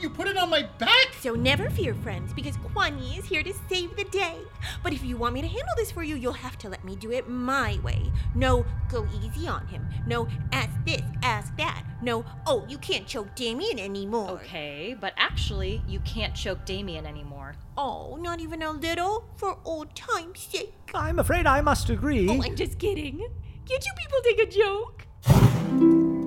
You 0.03 0.09
put 0.09 0.27
it 0.27 0.35
on 0.35 0.49
my 0.49 0.63
back? 0.79 1.13
So 1.21 1.33
never 1.33 1.69
fear, 1.69 1.93
friends, 1.93 2.33
because 2.33 2.57
Kuan 2.57 3.01
Yi 3.01 3.19
is 3.19 3.25
here 3.25 3.41
to 3.41 3.53
save 3.69 3.95
the 3.95 4.03
day. 4.03 4.35
But 4.83 4.91
if 4.91 5.01
you 5.01 5.15
want 5.15 5.33
me 5.33 5.39
to 5.39 5.47
handle 5.47 5.73
this 5.77 5.91
for 5.91 6.03
you, 6.03 6.17
you'll 6.17 6.33
have 6.33 6.57
to 6.57 6.67
let 6.67 6.83
me 6.83 6.97
do 6.97 7.13
it 7.13 7.29
my 7.29 7.79
way. 7.83 8.11
No, 8.35 8.65
go 8.89 9.07
easy 9.23 9.47
on 9.47 9.65
him. 9.67 9.87
No, 10.05 10.27
ask 10.51 10.71
this, 10.85 11.03
ask 11.21 11.55
that. 11.55 11.85
No, 12.01 12.25
oh, 12.45 12.65
you 12.67 12.77
can't 12.79 13.07
choke 13.07 13.33
Damien 13.33 13.79
anymore. 13.79 14.31
Okay, 14.31 14.93
but 14.99 15.13
actually, 15.15 15.81
you 15.87 16.01
can't 16.01 16.35
choke 16.35 16.65
Damien 16.65 17.05
anymore. 17.05 17.55
Oh, 17.77 18.17
not 18.19 18.41
even 18.41 18.61
a 18.61 18.71
little? 18.71 19.29
For 19.37 19.57
old 19.63 19.95
time's 19.95 20.41
sake. 20.41 20.73
I'm 20.93 21.17
afraid 21.17 21.47
I 21.47 21.61
must 21.61 21.89
agree. 21.89 22.27
Oh, 22.27 22.43
I'm 22.43 22.57
just 22.57 22.77
kidding. 22.77 23.25
Can't 23.65 23.85
you 23.85 23.93
people 23.95 24.19
take 24.21 24.39
a 24.41 24.51
joke? 24.51 26.22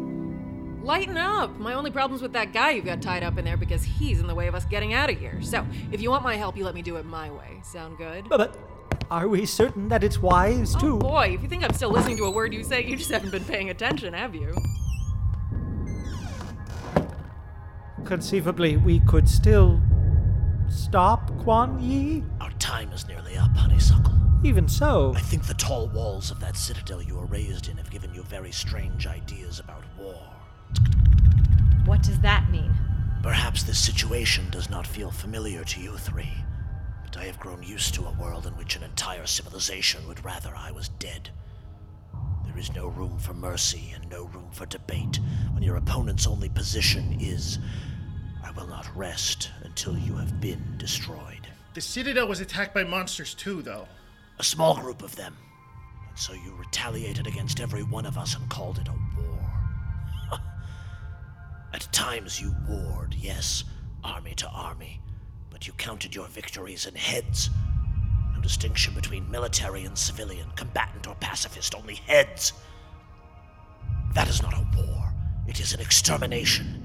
Lighten 0.86 1.16
up. 1.16 1.58
My 1.58 1.74
only 1.74 1.90
problem's 1.90 2.22
with 2.22 2.32
that 2.34 2.52
guy 2.52 2.70
you've 2.70 2.84
got 2.84 3.02
tied 3.02 3.24
up 3.24 3.36
in 3.38 3.44
there 3.44 3.56
because 3.56 3.82
he's 3.82 4.20
in 4.20 4.28
the 4.28 4.34
way 4.36 4.46
of 4.46 4.54
us 4.54 4.64
getting 4.66 4.94
out 4.94 5.10
of 5.10 5.18
here. 5.18 5.42
So, 5.42 5.66
if 5.90 6.00
you 6.00 6.10
want 6.10 6.22
my 6.22 6.36
help, 6.36 6.56
you 6.56 6.64
let 6.64 6.76
me 6.76 6.82
do 6.82 6.94
it 6.94 7.04
my 7.04 7.28
way. 7.28 7.58
Sound 7.64 7.98
good? 7.98 8.28
But, 8.28 8.56
but 8.88 9.04
are 9.10 9.26
we 9.26 9.46
certain 9.46 9.88
that 9.88 10.04
it's 10.04 10.22
wise 10.22 10.76
to? 10.76 10.94
Oh 10.94 10.98
boy, 10.98 11.34
if 11.34 11.42
you 11.42 11.48
think 11.48 11.64
I'm 11.64 11.72
still 11.72 11.90
listening 11.90 12.16
to 12.18 12.24
a 12.26 12.30
word 12.30 12.54
you 12.54 12.62
say, 12.62 12.84
you 12.84 12.96
just 12.96 13.10
haven't 13.10 13.32
been 13.32 13.44
paying 13.44 13.70
attention, 13.70 14.14
have 14.14 14.36
you? 14.36 14.56
Conceivably, 18.04 18.76
we 18.76 19.00
could 19.00 19.28
still 19.28 19.82
stop 20.68 21.36
Kuan 21.42 21.82
Yi. 21.82 22.22
Our 22.40 22.52
time 22.60 22.92
is 22.92 23.08
nearly 23.08 23.36
up, 23.36 23.50
honeysuckle. 23.56 24.14
Even 24.44 24.68
so, 24.68 25.14
I 25.16 25.20
think 25.20 25.46
the 25.46 25.54
tall 25.54 25.88
walls 25.88 26.30
of 26.30 26.38
that 26.38 26.56
citadel 26.56 27.02
you 27.02 27.16
were 27.16 27.26
raised 27.26 27.68
in 27.68 27.76
have 27.76 27.90
given 27.90 28.14
you 28.14 28.22
very 28.22 28.52
strange 28.52 29.08
ideas 29.08 29.58
about 29.58 29.82
war. 29.98 30.35
What 31.84 32.02
does 32.02 32.20
that 32.20 32.50
mean? 32.50 32.74
Perhaps 33.22 33.64
this 33.64 33.78
situation 33.78 34.50
does 34.50 34.70
not 34.70 34.86
feel 34.86 35.10
familiar 35.10 35.64
to 35.64 35.80
you 35.80 35.96
three, 35.96 36.32
but 37.04 37.16
I 37.16 37.24
have 37.24 37.40
grown 37.40 37.62
used 37.62 37.94
to 37.94 38.06
a 38.06 38.12
world 38.12 38.46
in 38.46 38.56
which 38.56 38.76
an 38.76 38.82
entire 38.82 39.26
civilization 39.26 40.06
would 40.06 40.24
rather 40.24 40.54
I 40.56 40.70
was 40.70 40.88
dead. 40.90 41.30
There 42.44 42.58
is 42.58 42.74
no 42.74 42.88
room 42.88 43.18
for 43.18 43.34
mercy 43.34 43.92
and 43.94 44.08
no 44.08 44.24
room 44.24 44.48
for 44.50 44.66
debate 44.66 45.20
when 45.52 45.62
your 45.62 45.76
opponent's 45.76 46.26
only 46.26 46.48
position 46.48 47.16
is 47.20 47.58
I 48.44 48.50
will 48.52 48.66
not 48.66 48.88
rest 48.96 49.50
until 49.62 49.98
you 49.98 50.14
have 50.16 50.40
been 50.40 50.76
destroyed. 50.78 51.48
The 51.74 51.80
Citadel 51.80 52.28
was 52.28 52.40
attacked 52.40 52.74
by 52.74 52.84
monsters 52.84 53.34
too, 53.34 53.60
though. 53.60 53.86
A 54.38 54.44
small 54.44 54.76
group 54.78 55.02
of 55.02 55.14
them. 55.16 55.36
And 56.08 56.18
so 56.18 56.32
you 56.32 56.54
retaliated 56.54 57.26
against 57.26 57.60
every 57.60 57.82
one 57.82 58.06
of 58.06 58.16
us 58.16 58.34
and 58.36 58.48
called 58.48 58.78
it 58.78 58.88
a 58.88 58.92
war. 58.92 59.05
At 61.72 61.88
times 61.92 62.40
you 62.40 62.54
warred, 62.68 63.14
yes, 63.14 63.64
army 64.02 64.34
to 64.36 64.48
army, 64.48 65.00
but 65.50 65.66
you 65.66 65.72
counted 65.74 66.14
your 66.14 66.26
victories 66.28 66.86
in 66.86 66.94
heads. 66.94 67.50
No 68.34 68.40
distinction 68.40 68.94
between 68.94 69.30
military 69.30 69.84
and 69.84 69.96
civilian, 69.96 70.50
combatant 70.56 71.06
or 71.06 71.14
pacifist, 71.16 71.74
only 71.74 71.94
heads. 71.94 72.52
That 74.14 74.28
is 74.28 74.42
not 74.42 74.54
a 74.54 74.66
war, 74.76 75.12
it 75.46 75.60
is 75.60 75.74
an 75.74 75.80
extermination. 75.80 76.82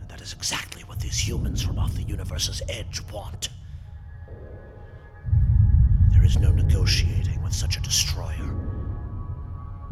And 0.00 0.08
that 0.08 0.20
is 0.20 0.32
exactly 0.32 0.82
what 0.82 1.00
these 1.00 1.18
humans 1.18 1.62
from 1.62 1.78
off 1.78 1.94
the 1.94 2.02
universe's 2.02 2.62
edge 2.68 3.02
want. 3.12 3.48
There 6.12 6.24
is 6.24 6.38
no 6.38 6.52
negotiating 6.52 7.42
with 7.42 7.52
such 7.52 7.76
a 7.76 7.80
destroyer. 7.80 8.56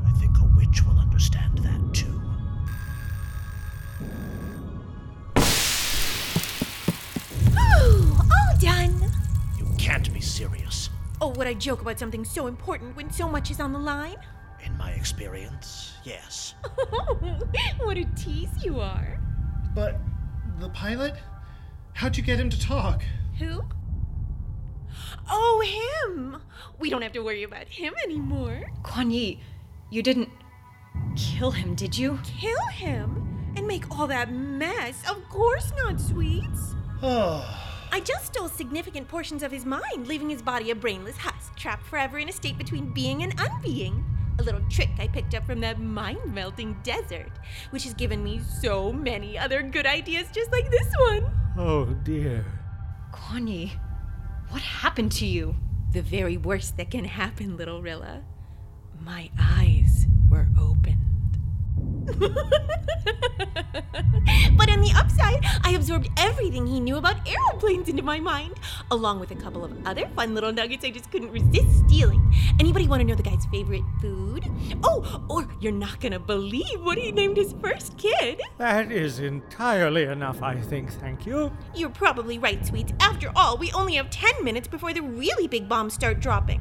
I 0.07 0.13
think 0.19 0.39
a 0.39 0.55
witch 0.57 0.85
will 0.87 0.99
understand 0.99 1.59
that 1.59 1.95
too. 1.95 2.30
Ooh, 7.57 8.17
all 8.17 8.59
done. 8.59 9.11
You 9.59 9.67
can't 9.79 10.13
be 10.13 10.21
serious. 10.21 10.91
Oh, 11.21 11.29
would 11.31 11.47
I 11.47 11.55
joke 11.55 11.83
about 11.83 11.99
something 11.99 12.25
so 12.25 12.47
important 12.47 12.97
when 12.97 13.11
so 13.11 13.29
much 13.29 13.51
is 13.51 13.61
on 13.61 13.73
the 13.73 13.79
line? 13.79 14.17
In 14.65 14.77
my 14.77 14.91
experience, 14.93 15.93
yes. 16.05 16.55
what 17.79 17.97
a 17.97 18.05
tease 18.17 18.65
you 18.65 18.81
are. 18.81 19.19
But 19.75 20.01
the 20.59 20.69
pilot? 20.71 21.15
How'd 21.95 22.17
you 22.17 22.23
get 22.23 22.39
him 22.39 22.51
to 22.51 22.61
talk? 22.61 23.03
Who? 23.39 23.63
Oh, 25.31 26.07
him! 26.07 26.39
We 26.79 26.91
don't 26.91 27.03
have 27.03 27.13
to 27.13 27.21
worry 27.21 27.43
about 27.43 27.69
him 27.69 27.95
anymore. 28.05 28.63
Kuan 28.83 29.11
Yi, 29.11 29.41
you 29.91 30.03
didn't 30.03 30.31
kill 31.17 31.51
him, 31.51 31.75
did 31.75 31.97
you? 31.97 32.19
Kill 32.25 32.67
him? 32.69 33.30
And 33.61 33.67
make 33.67 33.91
all 33.91 34.07
that 34.07 34.33
mess? 34.33 35.03
Of 35.07 35.29
course 35.29 35.71
not, 35.77 36.01
sweets. 36.01 36.75
I 37.03 38.01
just 38.03 38.25
stole 38.25 38.49
significant 38.49 39.07
portions 39.07 39.43
of 39.43 39.53
his 39.53 39.67
mind, 39.67 40.07
leaving 40.07 40.31
his 40.31 40.41
body 40.41 40.71
a 40.71 40.75
brainless 40.75 41.19
husk, 41.19 41.57
trapped 41.57 41.85
forever 41.85 42.19
in 42.19 42.31
a 42.31 42.33
state 42.33 42.57
between 42.57 42.91
being 42.95 43.23
and 43.23 43.37
unbeing. 43.37 44.03
A 44.39 44.43
little 44.43 44.63
trick 44.71 44.89
I 44.99 45.09
picked 45.09 45.35
up 45.35 45.45
from 45.45 45.61
that 45.61 45.79
mind 45.79 46.33
melting 46.33 46.79
desert, 46.83 47.33
which 47.69 47.85
has 47.85 47.93
given 47.93 48.25
me 48.25 48.41
so 48.63 48.91
many 48.91 49.37
other 49.37 49.61
good 49.61 49.85
ideas 49.85 50.29
just 50.33 50.51
like 50.53 50.71
this 50.71 50.91
one. 51.11 51.31
oh 51.59 51.85
dear. 52.03 52.47
Yi, 53.37 53.73
what 54.49 54.63
happened 54.63 55.13
to 55.13 55.27
you? 55.27 55.55
The 55.93 56.01
very 56.01 56.39
worst 56.39 56.79
that 56.79 56.91
can 56.91 57.05
happen, 57.05 57.59
little 57.59 57.83
Rilla. 57.83 58.23
My 59.03 59.29
eyes 59.39 60.07
were 60.31 60.49
opened. 60.59 61.10
but 64.57 64.71
on 64.71 64.81
the 64.81 64.93
upside, 64.97 65.45
I 65.63 65.73
absorbed 65.75 66.09
everything 66.17 66.67
he 66.67 66.81
knew 66.81 66.97
about 66.97 67.17
aeroplanes 67.29 67.89
into 67.89 68.03
my 68.03 68.21
mind, 68.21 68.55
along 68.91 69.21
with 69.21 69.31
a 69.31 69.35
couple 69.35 69.65
of 69.65 69.87
other 69.87 70.09
fun 70.17 70.35
little 70.35 70.53
nuggets 70.53 70.85
I 70.85 70.91
just 70.91 71.11
couldn't 71.11 71.31
resist 71.31 71.87
stealing. 71.87 72.35
Anybody 72.59 72.87
want 72.87 73.01
to 73.01 73.07
know 73.07 73.15
the 73.15 73.23
guy's 73.23 73.47
favorite 73.47 73.85
food? 74.01 74.45
Oh, 74.83 75.23
or 75.29 75.49
you're 75.61 75.73
not 75.73 76.01
gonna 76.01 76.19
believe 76.19 76.83
what 76.83 76.99
he 76.99 77.13
named 77.13 77.37
his 77.37 77.55
first 77.61 77.97
kid. 77.97 78.41
That 78.59 78.91
is 78.91 79.19
entirely 79.19 80.05
enough, 80.05 80.43
I 80.43 80.61
think, 80.61 80.93
thank 80.93 81.27
you. 81.27 81.53
You're 81.75 81.91
probably 81.91 82.39
right, 82.39 82.65
sweets. 82.67 82.93
After 83.01 83.31
all, 83.35 83.57
we 83.57 83.71
only 83.73 83.95
have 83.95 84.11
10 84.11 84.45
minutes 84.45 84.69
before 84.69 84.93
the 84.93 85.03
really 85.03 85.47
big 85.47 85.69
bombs 85.69 85.95
start 85.95 86.21
dropping. 86.21 86.61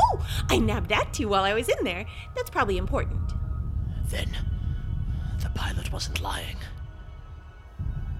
Oh, 0.00 0.26
I 0.48 0.58
nabbed 0.58 0.90
that 0.90 1.12
too 1.12 1.28
while 1.28 1.44
I 1.44 1.54
was 1.54 1.68
in 1.68 1.84
there. 1.84 2.06
That's 2.36 2.50
probably 2.50 2.78
important. 2.78 3.32
Then, 4.06 4.28
the 5.42 5.50
pilot 5.54 5.92
wasn't 5.92 6.20
lying. 6.20 6.56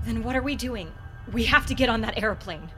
Then 0.04 0.22
what 0.22 0.37
are 0.37 0.42
we 0.42 0.57
doing? 0.57 0.92
We 1.33 1.44
have 1.44 1.66
to 1.66 1.74
get 1.74 1.88
on 1.88 2.00
that 2.02 2.22
airplane. 2.22 2.70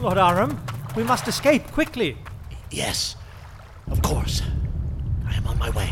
Lord 0.00 0.18
Arum, 0.18 0.60
we 0.94 1.02
must 1.02 1.26
escape 1.26 1.70
quickly. 1.72 2.18
Yes, 2.70 3.16
of 3.90 4.02
course. 4.02 4.42
I 5.26 5.34
am 5.34 5.46
on 5.46 5.58
my 5.58 5.70
way. 5.70 5.90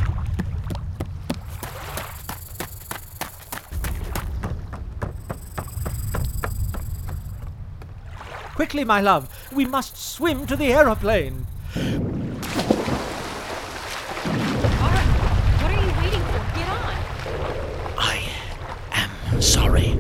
Quickly, 8.55 8.85
my 8.85 9.01
love, 9.01 9.29
we 9.53 9.65
must 9.65 9.97
swim 9.97 10.47
to 10.47 10.57
the 10.57 10.73
aeroplane. 10.73 11.47
Arum, 11.75 12.07
what 15.61 15.71
are 15.71 15.81
you 15.83 15.93
waiting 16.01 16.21
for? 16.21 16.39
Get 16.55 16.69
on! 16.69 16.95
I 17.99 18.29
am 18.93 19.43
sorry, 19.43 19.99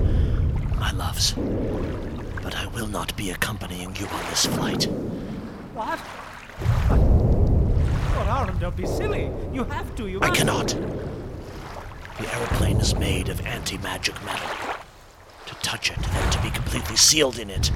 my. 1.32 1.42
But 2.42 2.54
I 2.56 2.66
will 2.68 2.86
not 2.86 3.16
be 3.16 3.30
accompanying 3.30 3.96
you 3.96 4.06
on 4.06 4.24
this 4.30 4.46
flight. 4.46 4.84
What? 5.74 5.98
Lord 8.14 8.28
Arum, 8.28 8.58
don't 8.58 8.76
be 8.76 8.86
silly. 8.86 9.30
You 9.52 9.64
have 9.64 9.94
to, 9.96 10.06
you 10.06 10.18
I 10.20 10.28
must. 10.28 10.38
cannot. 10.38 10.68
The 12.18 12.34
aeroplane 12.34 12.76
is 12.76 12.94
made 12.94 13.28
of 13.28 13.44
anti 13.46 13.78
magic 13.78 14.14
metal. 14.24 14.48
To 15.46 15.54
touch 15.56 15.90
it, 15.90 15.98
then 15.98 16.30
to 16.30 16.42
be 16.42 16.50
completely 16.50 16.96
sealed 16.96 17.38
in 17.38 17.50
it, 17.50 17.70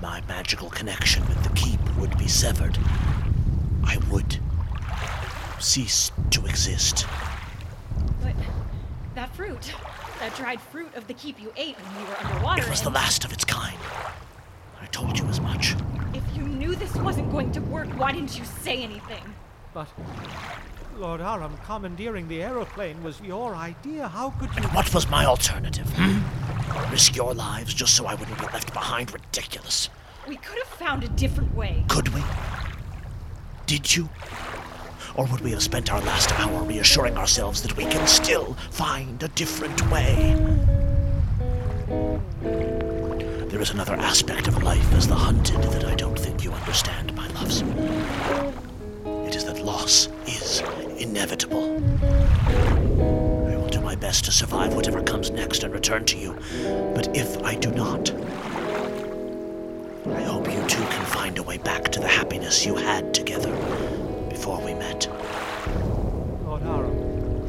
my 0.00 0.20
magical 0.28 0.68
connection 0.70 1.26
with 1.28 1.42
the 1.42 1.50
keep 1.50 1.80
would 1.98 2.16
be 2.18 2.28
severed. 2.28 2.78
I 3.84 3.98
would 4.10 4.38
cease 5.60 6.10
to 6.30 6.44
exist. 6.46 7.06
But 8.20 8.34
that 9.14 9.34
fruit, 9.34 9.72
that 10.22 10.36
dried 10.36 10.60
fruit 10.60 10.94
of 10.94 11.08
the 11.08 11.14
keep 11.14 11.42
you 11.42 11.52
ate 11.56 11.74
when 11.76 12.00
you 12.00 12.08
were 12.08 12.16
underwater. 12.16 12.62
It 12.62 12.70
was 12.70 12.80
the 12.80 12.90
last 12.90 13.24
of 13.24 13.32
its 13.32 13.44
kind. 13.44 13.76
I 14.80 14.86
told 14.86 15.18
you 15.18 15.26
as 15.26 15.40
much. 15.40 15.74
If 16.14 16.22
you 16.36 16.42
knew 16.42 16.76
this 16.76 16.94
wasn't 16.94 17.32
going 17.32 17.50
to 17.52 17.60
work, 17.62 17.88
why 17.98 18.12
didn't 18.12 18.38
you 18.38 18.44
say 18.44 18.84
anything? 18.84 19.34
But 19.74 19.88
Lord 20.96 21.20
Arum, 21.20 21.58
commandeering 21.64 22.28
the 22.28 22.40
aeroplane 22.40 23.02
was 23.02 23.20
your 23.20 23.56
idea. 23.56 24.06
How 24.06 24.30
could 24.30 24.54
you? 24.54 24.62
What 24.68 24.94
was 24.94 25.10
my 25.10 25.24
alternative? 25.24 25.90
Hmm? 25.96 26.92
Risk 26.92 27.16
your 27.16 27.34
lives 27.34 27.74
just 27.74 27.96
so 27.96 28.06
I 28.06 28.14
wouldn't 28.14 28.38
be 28.38 28.44
left 28.44 28.72
behind? 28.72 29.12
Ridiculous. 29.12 29.88
We 30.28 30.36
could 30.36 30.58
have 30.58 30.68
found 30.68 31.02
a 31.02 31.08
different 31.08 31.52
way. 31.56 31.84
Could 31.88 32.14
we? 32.14 32.22
Did 33.66 33.96
you? 33.96 34.08
Or 35.14 35.26
would 35.26 35.40
we 35.42 35.50
have 35.50 35.62
spent 35.62 35.92
our 35.92 36.00
last 36.00 36.32
hour 36.40 36.62
reassuring 36.62 37.16
ourselves 37.18 37.60
that 37.62 37.76
we 37.76 37.84
can 37.84 38.06
still 38.06 38.54
find 38.70 39.22
a 39.22 39.28
different 39.28 39.90
way? 39.90 40.34
There 43.48 43.60
is 43.60 43.70
another 43.70 43.94
aspect 43.94 44.48
of 44.48 44.62
life 44.62 44.92
as 44.94 45.06
the 45.06 45.14
hunted 45.14 45.62
that 45.64 45.84
I 45.84 45.94
don't 45.96 46.18
think 46.18 46.42
you 46.42 46.52
understand, 46.52 47.14
my 47.14 47.28
loves. 47.28 47.60
It 47.60 49.36
is 49.36 49.44
that 49.44 49.62
loss 49.62 50.08
is 50.26 50.62
inevitable. 50.96 51.76
I 52.02 53.56
will 53.56 53.68
do 53.68 53.82
my 53.82 53.94
best 53.94 54.24
to 54.24 54.32
survive 54.32 54.74
whatever 54.74 55.02
comes 55.02 55.30
next 55.30 55.62
and 55.62 55.74
return 55.74 56.06
to 56.06 56.18
you. 56.18 56.38
But 56.94 57.14
if 57.14 57.36
I 57.42 57.54
do 57.56 57.70
not, 57.70 58.10
I 60.08 60.22
hope 60.22 60.46
you 60.46 60.66
too 60.66 60.84
can 60.84 61.04
find 61.04 61.36
a 61.36 61.42
way 61.42 61.58
back 61.58 61.84
to 61.92 62.00
the 62.00 62.08
happiness 62.08 62.64
you 62.64 62.76
had 62.76 63.12
together 63.12 63.54
before 64.42 64.60
we 64.60 64.74
met. 64.74 65.06
Lord 66.44 66.64
Arum, 66.64 67.46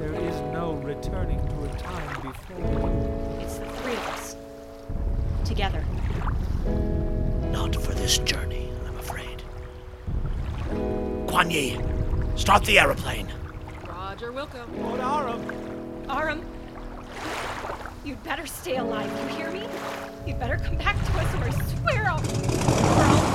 there 0.00 0.12
is 0.14 0.34
no 0.52 0.72
returning 0.82 1.38
to 1.38 1.62
a 1.62 1.68
time 1.78 2.22
before. 2.22 3.38
It's 3.40 3.58
the 3.58 3.66
three 3.66 3.92
of 3.92 4.08
us. 4.08 4.34
Together. 5.44 5.84
Not 7.52 7.76
for 7.76 7.92
this 7.94 8.18
journey, 8.18 8.68
I'm 8.84 8.96
afraid. 8.96 9.44
Kuan 11.28 11.52
Yi, 11.52 11.78
start 12.34 12.64
the 12.64 12.80
aeroplane. 12.80 13.28
Roger, 13.88 14.32
Wilco. 14.32 14.66
Lord 14.82 14.98
Arum, 14.98 15.40
Arum, 16.10 16.44
you'd 18.04 18.24
better 18.24 18.44
stay 18.44 18.78
alive, 18.78 19.08
you 19.20 19.36
hear 19.36 19.52
me? 19.52 19.62
You'd 20.26 20.40
better 20.40 20.56
come 20.56 20.78
back 20.78 20.96
to 20.96 21.12
us 21.12 21.32
or 21.36 21.44
I 21.44 21.50
swear 21.76 22.06
I'll. 22.08 22.18
or 22.18 23.04
I'll- 23.04 23.34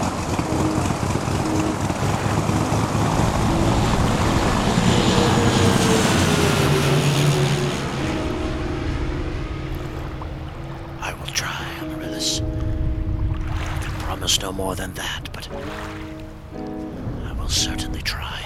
no 14.42 14.52
more 14.52 14.76
than 14.76 14.94
that, 14.94 15.30
but 15.34 15.50
I 15.52 17.34
will 17.34 17.50
certainly 17.50 18.02
try. 18.02 18.42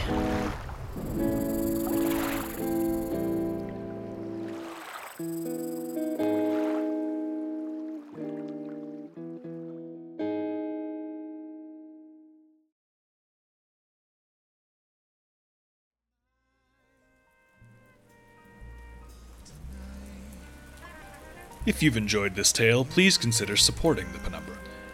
If 21.65 21.81
you've 21.81 21.95
enjoyed 21.95 22.35
this 22.35 22.51
tale, 22.51 22.83
please 22.83 23.17
consider 23.17 23.55
supporting 23.55 24.11
the 24.11 24.19
Penumbra. 24.19 24.52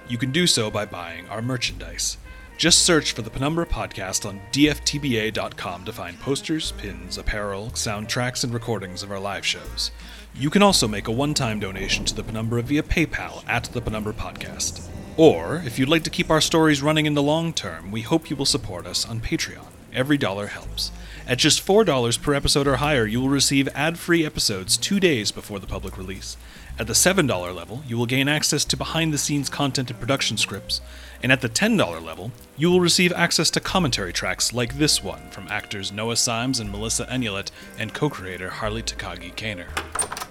You 0.10 0.18
can 0.18 0.32
do 0.32 0.48
so 0.48 0.72
by 0.72 0.86
buying 0.86 1.30
our 1.30 1.40
merchandise. 1.40 2.18
Just 2.58 2.84
search 2.84 3.12
for 3.12 3.22
the 3.22 3.30
Penumbra 3.30 3.68
Podcast 3.68 4.28
on 4.28 4.42
dftba.com 4.52 5.86
to 5.86 5.94
find 5.94 6.20
posters, 6.20 6.72
pins, 6.72 7.20
apparel, 7.20 7.68
soundtracks, 7.76 8.44
and 8.44 8.52
recordings 8.52 9.04
of 9.04 9.12
our 9.12 9.20
live 9.20 9.46
shows. 9.46 9.92
You 10.34 10.50
can 10.50 10.64
also 10.64 10.88
make 10.88 11.08
a 11.08 11.12
one 11.12 11.36
time 11.36 11.60
donation 11.60 12.06
to 12.06 12.16
the 12.16 12.24
Penumbra 12.24 12.64
via 12.64 12.82
PayPal 12.82 13.48
at 13.48 13.66
the 13.66 13.82
Penumbra 13.82 14.14
Podcast. 14.14 14.90
Or, 15.16 15.62
if 15.64 15.78
you'd 15.78 15.90
like 15.90 16.04
to 16.06 16.10
keep 16.10 16.32
our 16.32 16.42
stories 16.42 16.82
running 16.82 17.06
in 17.06 17.14
the 17.14 17.22
long 17.22 17.54
term, 17.54 17.92
we 17.92 18.02
hope 18.02 18.32
you 18.32 18.36
will 18.36 18.46
support 18.46 18.88
us 18.88 19.08
on 19.08 19.20
Patreon. 19.20 19.68
Every 19.94 20.18
dollar 20.18 20.48
helps. 20.48 20.92
At 21.28 21.38
just 21.38 21.64
$4 21.64 22.22
per 22.24 22.34
episode 22.34 22.68
or 22.68 22.78
higher, 22.78 23.06
you 23.06 23.22
will 23.22 23.30
receive 23.30 23.68
ad 23.76 24.00
free 24.00 24.26
episodes 24.26 24.76
two 24.76 25.00
days 25.00 25.32
before 25.32 25.60
the 25.60 25.68
public 25.68 25.96
release. 25.96 26.36
At 26.80 26.88
the 26.88 26.94
$7 26.94 27.28
level, 27.54 27.84
you 27.86 27.98
will 27.98 28.06
gain 28.06 28.30
access 28.30 28.64
to 28.64 28.78
behind 28.78 29.14
the 29.14 29.18
scenes 29.18 29.50
content 29.50 29.92
and 29.92 30.00
production 30.00 30.38
scripts. 30.38 30.80
And 31.22 31.30
at 31.30 31.42
the 31.42 31.50
$10 31.50 31.78
level, 32.02 32.32
you 32.56 32.72
will 32.72 32.80
receive 32.80 33.12
access 33.12 33.50
to 33.52 33.60
commentary 33.60 34.14
tracks 34.14 34.54
like 34.54 34.78
this 34.78 35.04
one 35.04 35.30
from 35.30 35.50
actors 35.50 35.92
Noah 35.92 36.16
Simes 36.16 36.58
and 36.58 36.72
Melissa 36.72 37.06
Enulet 37.08 37.52
and 37.78 37.94
co 37.94 38.10
creator 38.10 38.50
Harley 38.50 38.82
Takagi 38.82 39.36
Kaner. 39.36 39.68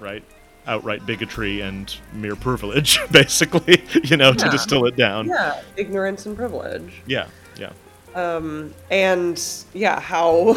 right? 0.01 0.25
Outright 0.67 1.05
bigotry 1.05 1.61
and 1.61 1.95
mere 2.15 2.35
privilege, 2.37 2.99
basically, 3.11 3.83
you 4.03 4.17
know, 4.17 4.33
to 4.33 4.49
distill 4.49 4.87
it 4.87 4.97
down. 4.97 5.29
Yeah, 5.29 5.61
ignorance 5.77 6.25
and 6.25 6.35
privilege. 6.35 7.03
Yeah, 7.07 7.27
yeah. 7.59 7.73
Um, 8.15 8.73
and 8.91 9.39
yeah, 9.75 10.01
how 10.01 10.57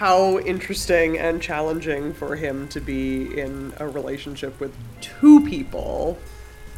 how 0.00 0.38
interesting 0.38 1.18
and 1.18 1.42
challenging 1.42 2.14
for 2.14 2.34
him 2.34 2.66
to 2.66 2.80
be 2.80 3.38
in 3.38 3.70
a 3.80 3.86
relationship 3.86 4.58
with 4.58 4.74
two 5.02 5.44
people 5.44 6.18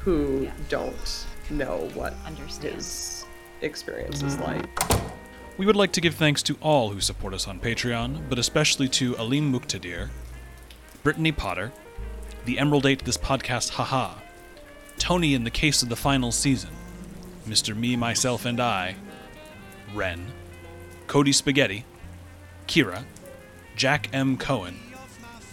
who 0.01 0.49
don't 0.69 1.25
know 1.49 1.89
what 1.95 2.17
Understand. 2.27 2.75
his 2.75 3.25
experience 3.61 4.25
is 4.25 4.35
mm-hmm. 4.35 4.59
like. 4.59 5.57
We 5.57 5.67
would 5.67 5.77
like 5.77 5.93
to 5.93 6.01
give 6.01 6.17
thanks 6.17 6.43
to 6.43 6.57
all 6.61 6.91
who 6.91 7.01
support 7.01 7.33
us 7.33 7.47
on 7.47 7.61
Patreon, 7.61 8.29
but 8.29 8.41
especially 8.41 8.89
to 8.89 9.17
Alim 9.17 9.53
Muqtadir, 9.53 10.09
Brittany 11.05 11.31
Potter, 11.31 11.71
the 12.45 12.59
Emerald 12.59 12.87
Eight 12.87 13.05
This 13.05 13.17
Podcast 13.17 13.71
Haha, 13.71 14.15
Tony 14.99 15.35
in 15.35 15.45
the 15.45 15.51
case 15.51 15.85
of 15.85 15.89
the 15.89 15.95
final 15.95 16.33
season, 16.33 16.71
Mr. 17.47 17.77
Me, 17.77 17.95
Myself, 17.95 18.45
and 18.45 18.59
I, 18.59 18.97
Ren, 19.95 20.27
Cody 21.07 21.31
Spaghetti, 21.31 21.85
Kira, 22.73 23.05
Jack 23.77 24.09
M. 24.15 24.39
Cohen, 24.39 24.81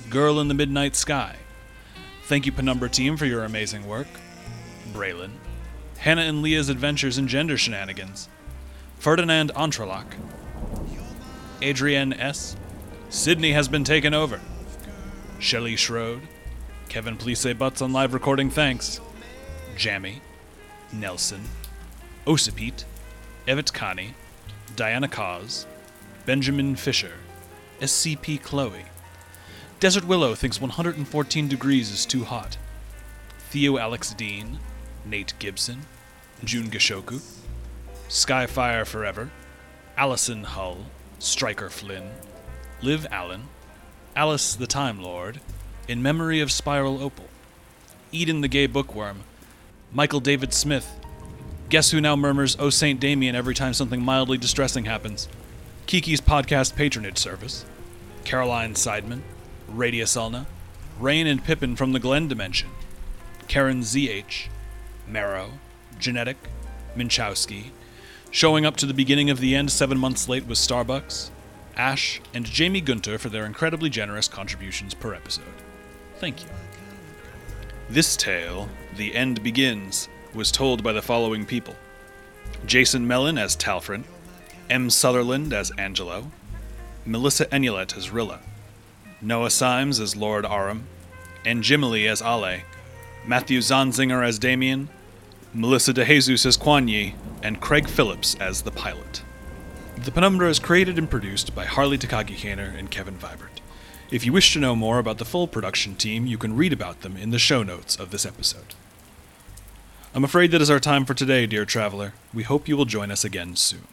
Girl 0.10 0.40
in 0.40 0.48
the 0.48 0.54
Midnight 0.54 0.96
Sky. 0.96 1.36
Thank 2.24 2.46
you, 2.46 2.54
Penumbra 2.54 2.88
Team, 2.88 3.18
for 3.18 3.26
your 3.26 3.44
amazing 3.44 3.86
work. 3.86 4.08
Braylon, 4.94 5.32
Hannah 5.98 6.22
and 6.22 6.42
Leah's 6.42 6.70
Adventures 6.70 7.18
in 7.18 7.28
Gender 7.28 7.58
Shenanigans, 7.58 8.30
Ferdinand 9.00 9.52
Entrelac, 9.54 10.06
Adrienne 11.62 12.14
S., 12.14 12.56
Sydney 13.10 13.52
has 13.52 13.68
been 13.68 13.84
taken 13.84 14.14
over, 14.14 14.40
Shelley 15.40 15.76
Schroed, 15.76 16.22
Kevin 16.88 17.18
Please 17.18 17.40
Say 17.40 17.52
Butts 17.52 17.82
on 17.82 17.92
live 17.92 18.14
recording 18.14 18.50
thanks, 18.50 19.02
Jammy, 19.76 20.22
Nelson, 20.94 21.42
Osipete, 22.26 22.86
Evet 23.46 23.74
Kani, 23.74 24.12
Diana 24.78 25.10
Cause, 25.10 25.66
Benjamin 26.26 26.76
Fisher, 26.76 27.14
SCP 27.80 28.42
Chloe. 28.42 28.86
Desert 29.80 30.06
Willow 30.06 30.36
thinks 30.36 30.60
114 30.62 31.48
degrees 31.48 31.92
is 31.92 32.06
too 32.06 32.26
hot. 32.26 32.58
Theo 33.50 33.78
Alex 33.78 34.14
Dean, 34.14 34.60
Nate 35.06 35.34
Gibson, 35.40 35.82
June 36.44 36.70
Gishoku, 36.70 37.22
Skyfire 38.10 38.86
Forever, 38.86 39.32
Allison 39.98 40.44
Hull, 40.44 40.86
Striker 41.20 41.70
Flynn, 41.70 42.12
Liv 42.82 43.08
Allen, 43.12 43.44
Alice 44.16 44.56
the 44.56 44.68
Time 44.68 45.02
Lord, 45.02 45.40
In 45.88 46.02
Memory 46.02 46.42
of 46.42 46.52
Spiral 46.52 47.02
Opal, 47.02 47.28
Eden 48.12 48.42
the 48.42 48.48
Gay 48.48 48.68
Bookworm, 48.68 49.24
Michael 49.92 50.20
David 50.20 50.54
Smith, 50.54 51.00
Guess 51.70 51.92
Who 51.92 52.02
Now 52.02 52.16
Murmurs 52.16 52.58
Oh 52.60 52.70
Saint 52.70 53.00
Damien 53.00 53.36
every 53.36 53.54
time 53.54 53.74
something 53.74 54.02
mildly 54.02 54.38
distressing 54.38 54.86
happens, 54.86 55.28
Kiki's 55.90 56.22
Podcast 56.22 56.76
Patronage 56.76 57.18
Service, 57.18 57.66
Caroline 58.24 58.76
Seidman, 58.76 59.22
Radius 59.68 60.16
Ulna, 60.16 60.46
Rain 61.00 61.26
and 61.26 61.44
Pippin 61.44 61.76
from 61.76 61.94
the 61.94 62.00
Glen 62.00 62.28
Dimension, 62.28 62.70
Karen 63.48 63.80
ZH, 63.80 64.50
Marrow, 65.08 65.54
Genetic, 65.98 66.38
Minchowski, 66.96 67.72
showing 68.30 68.68
up 68.68 68.78
to 68.78 68.86
the 68.86 68.94
beginning 68.94 69.32
of 69.32 69.40
the 69.40 69.56
end 69.56 69.72
seven 69.72 69.98
months 69.98 70.30
late 70.30 70.46
with 70.46 70.60
Starbucks, 70.60 71.32
Ash, 71.76 72.22
and 72.36 72.46
Jamie 72.46 72.82
Gunter 72.82 73.18
for 73.18 73.30
their 73.30 73.48
incredibly 73.48 73.90
generous 73.90 74.28
contributions 74.28 74.94
per 74.94 75.16
episode. 75.16 75.56
Thank 76.20 76.44
you. 76.44 76.50
This 77.90 78.16
tale, 78.16 78.70
The 78.96 79.16
End 79.16 79.42
Begins, 79.42 80.08
was 80.36 80.52
told 80.52 80.84
by 80.84 80.94
the 80.94 81.02
following 81.02 81.48
people 81.48 81.76
Jason 82.68 83.08
Mellon 83.08 83.40
as 83.40 83.56
Talfryn, 83.58 84.04
M. 84.70 84.90
Sutherland 84.90 85.52
as 85.52 85.72
Angelo, 85.72 86.32
Melissa 87.06 87.46
Enulet 87.48 87.98
as 87.98 88.12
Rilla, 88.12 88.40
Noah 89.22 89.50
Simes 89.50 90.00
as 90.00 90.16
Lord 90.16 90.46
Arum, 90.46 90.86
and 91.44 91.64
Jimily 91.64 92.08
as 92.08 92.22
Ale, 92.22 92.62
Matthew 93.26 93.60
Zanzinger 93.60 94.26
as 94.26 94.38
Damien, 94.38 94.90
Melissa 95.54 95.94
DeJesus 95.94 96.46
as 96.46 96.56
Kuan 96.56 96.88
Yi, 96.88 97.16
and 97.42 97.60
Craig 97.60 97.88
Phillips 97.88 98.36
as 98.36 98.62
the 98.62 98.72
pilot. 98.72 99.24
The 99.98 100.12
Penumbra 100.12 100.50
is 100.50 100.60
created 100.60 100.98
and 100.98 101.10
produced 101.10 101.56
by 101.56 101.66
Harley 101.66 101.98
Takagi 101.98 102.38
Kaner 102.38 102.78
and 102.78 102.92
Kevin 102.92 103.18
Vibert. 103.18 103.60
If 104.12 104.26
you 104.26 104.32
wish 104.32 104.54
to 104.54 104.60
know 104.60 104.76
more 104.76 105.00
about 105.00 105.18
the 105.18 105.26
full 105.26 105.48
production 105.48 105.96
team, 105.96 106.26
you 106.26 106.38
can 106.38 106.56
read 106.56 106.74
about 106.74 107.02
them 107.02 107.18
in 107.18 107.32
the 107.32 107.40
show 107.40 107.64
notes 107.64 107.96
of 107.96 108.12
this 108.12 108.26
episode. 108.26 108.76
I'm 110.14 110.24
afraid 110.24 110.52
that 110.52 110.62
is 110.62 110.70
our 110.70 110.80
time 110.80 111.06
for 111.06 111.14
today, 111.14 111.46
dear 111.46 111.66
traveler. 111.66 112.14
We 112.34 112.44
hope 112.44 112.68
you 112.68 112.78
will 112.78 112.86
join 112.86 113.12
us 113.12 113.24
again 113.24 113.56
soon. 113.56 113.88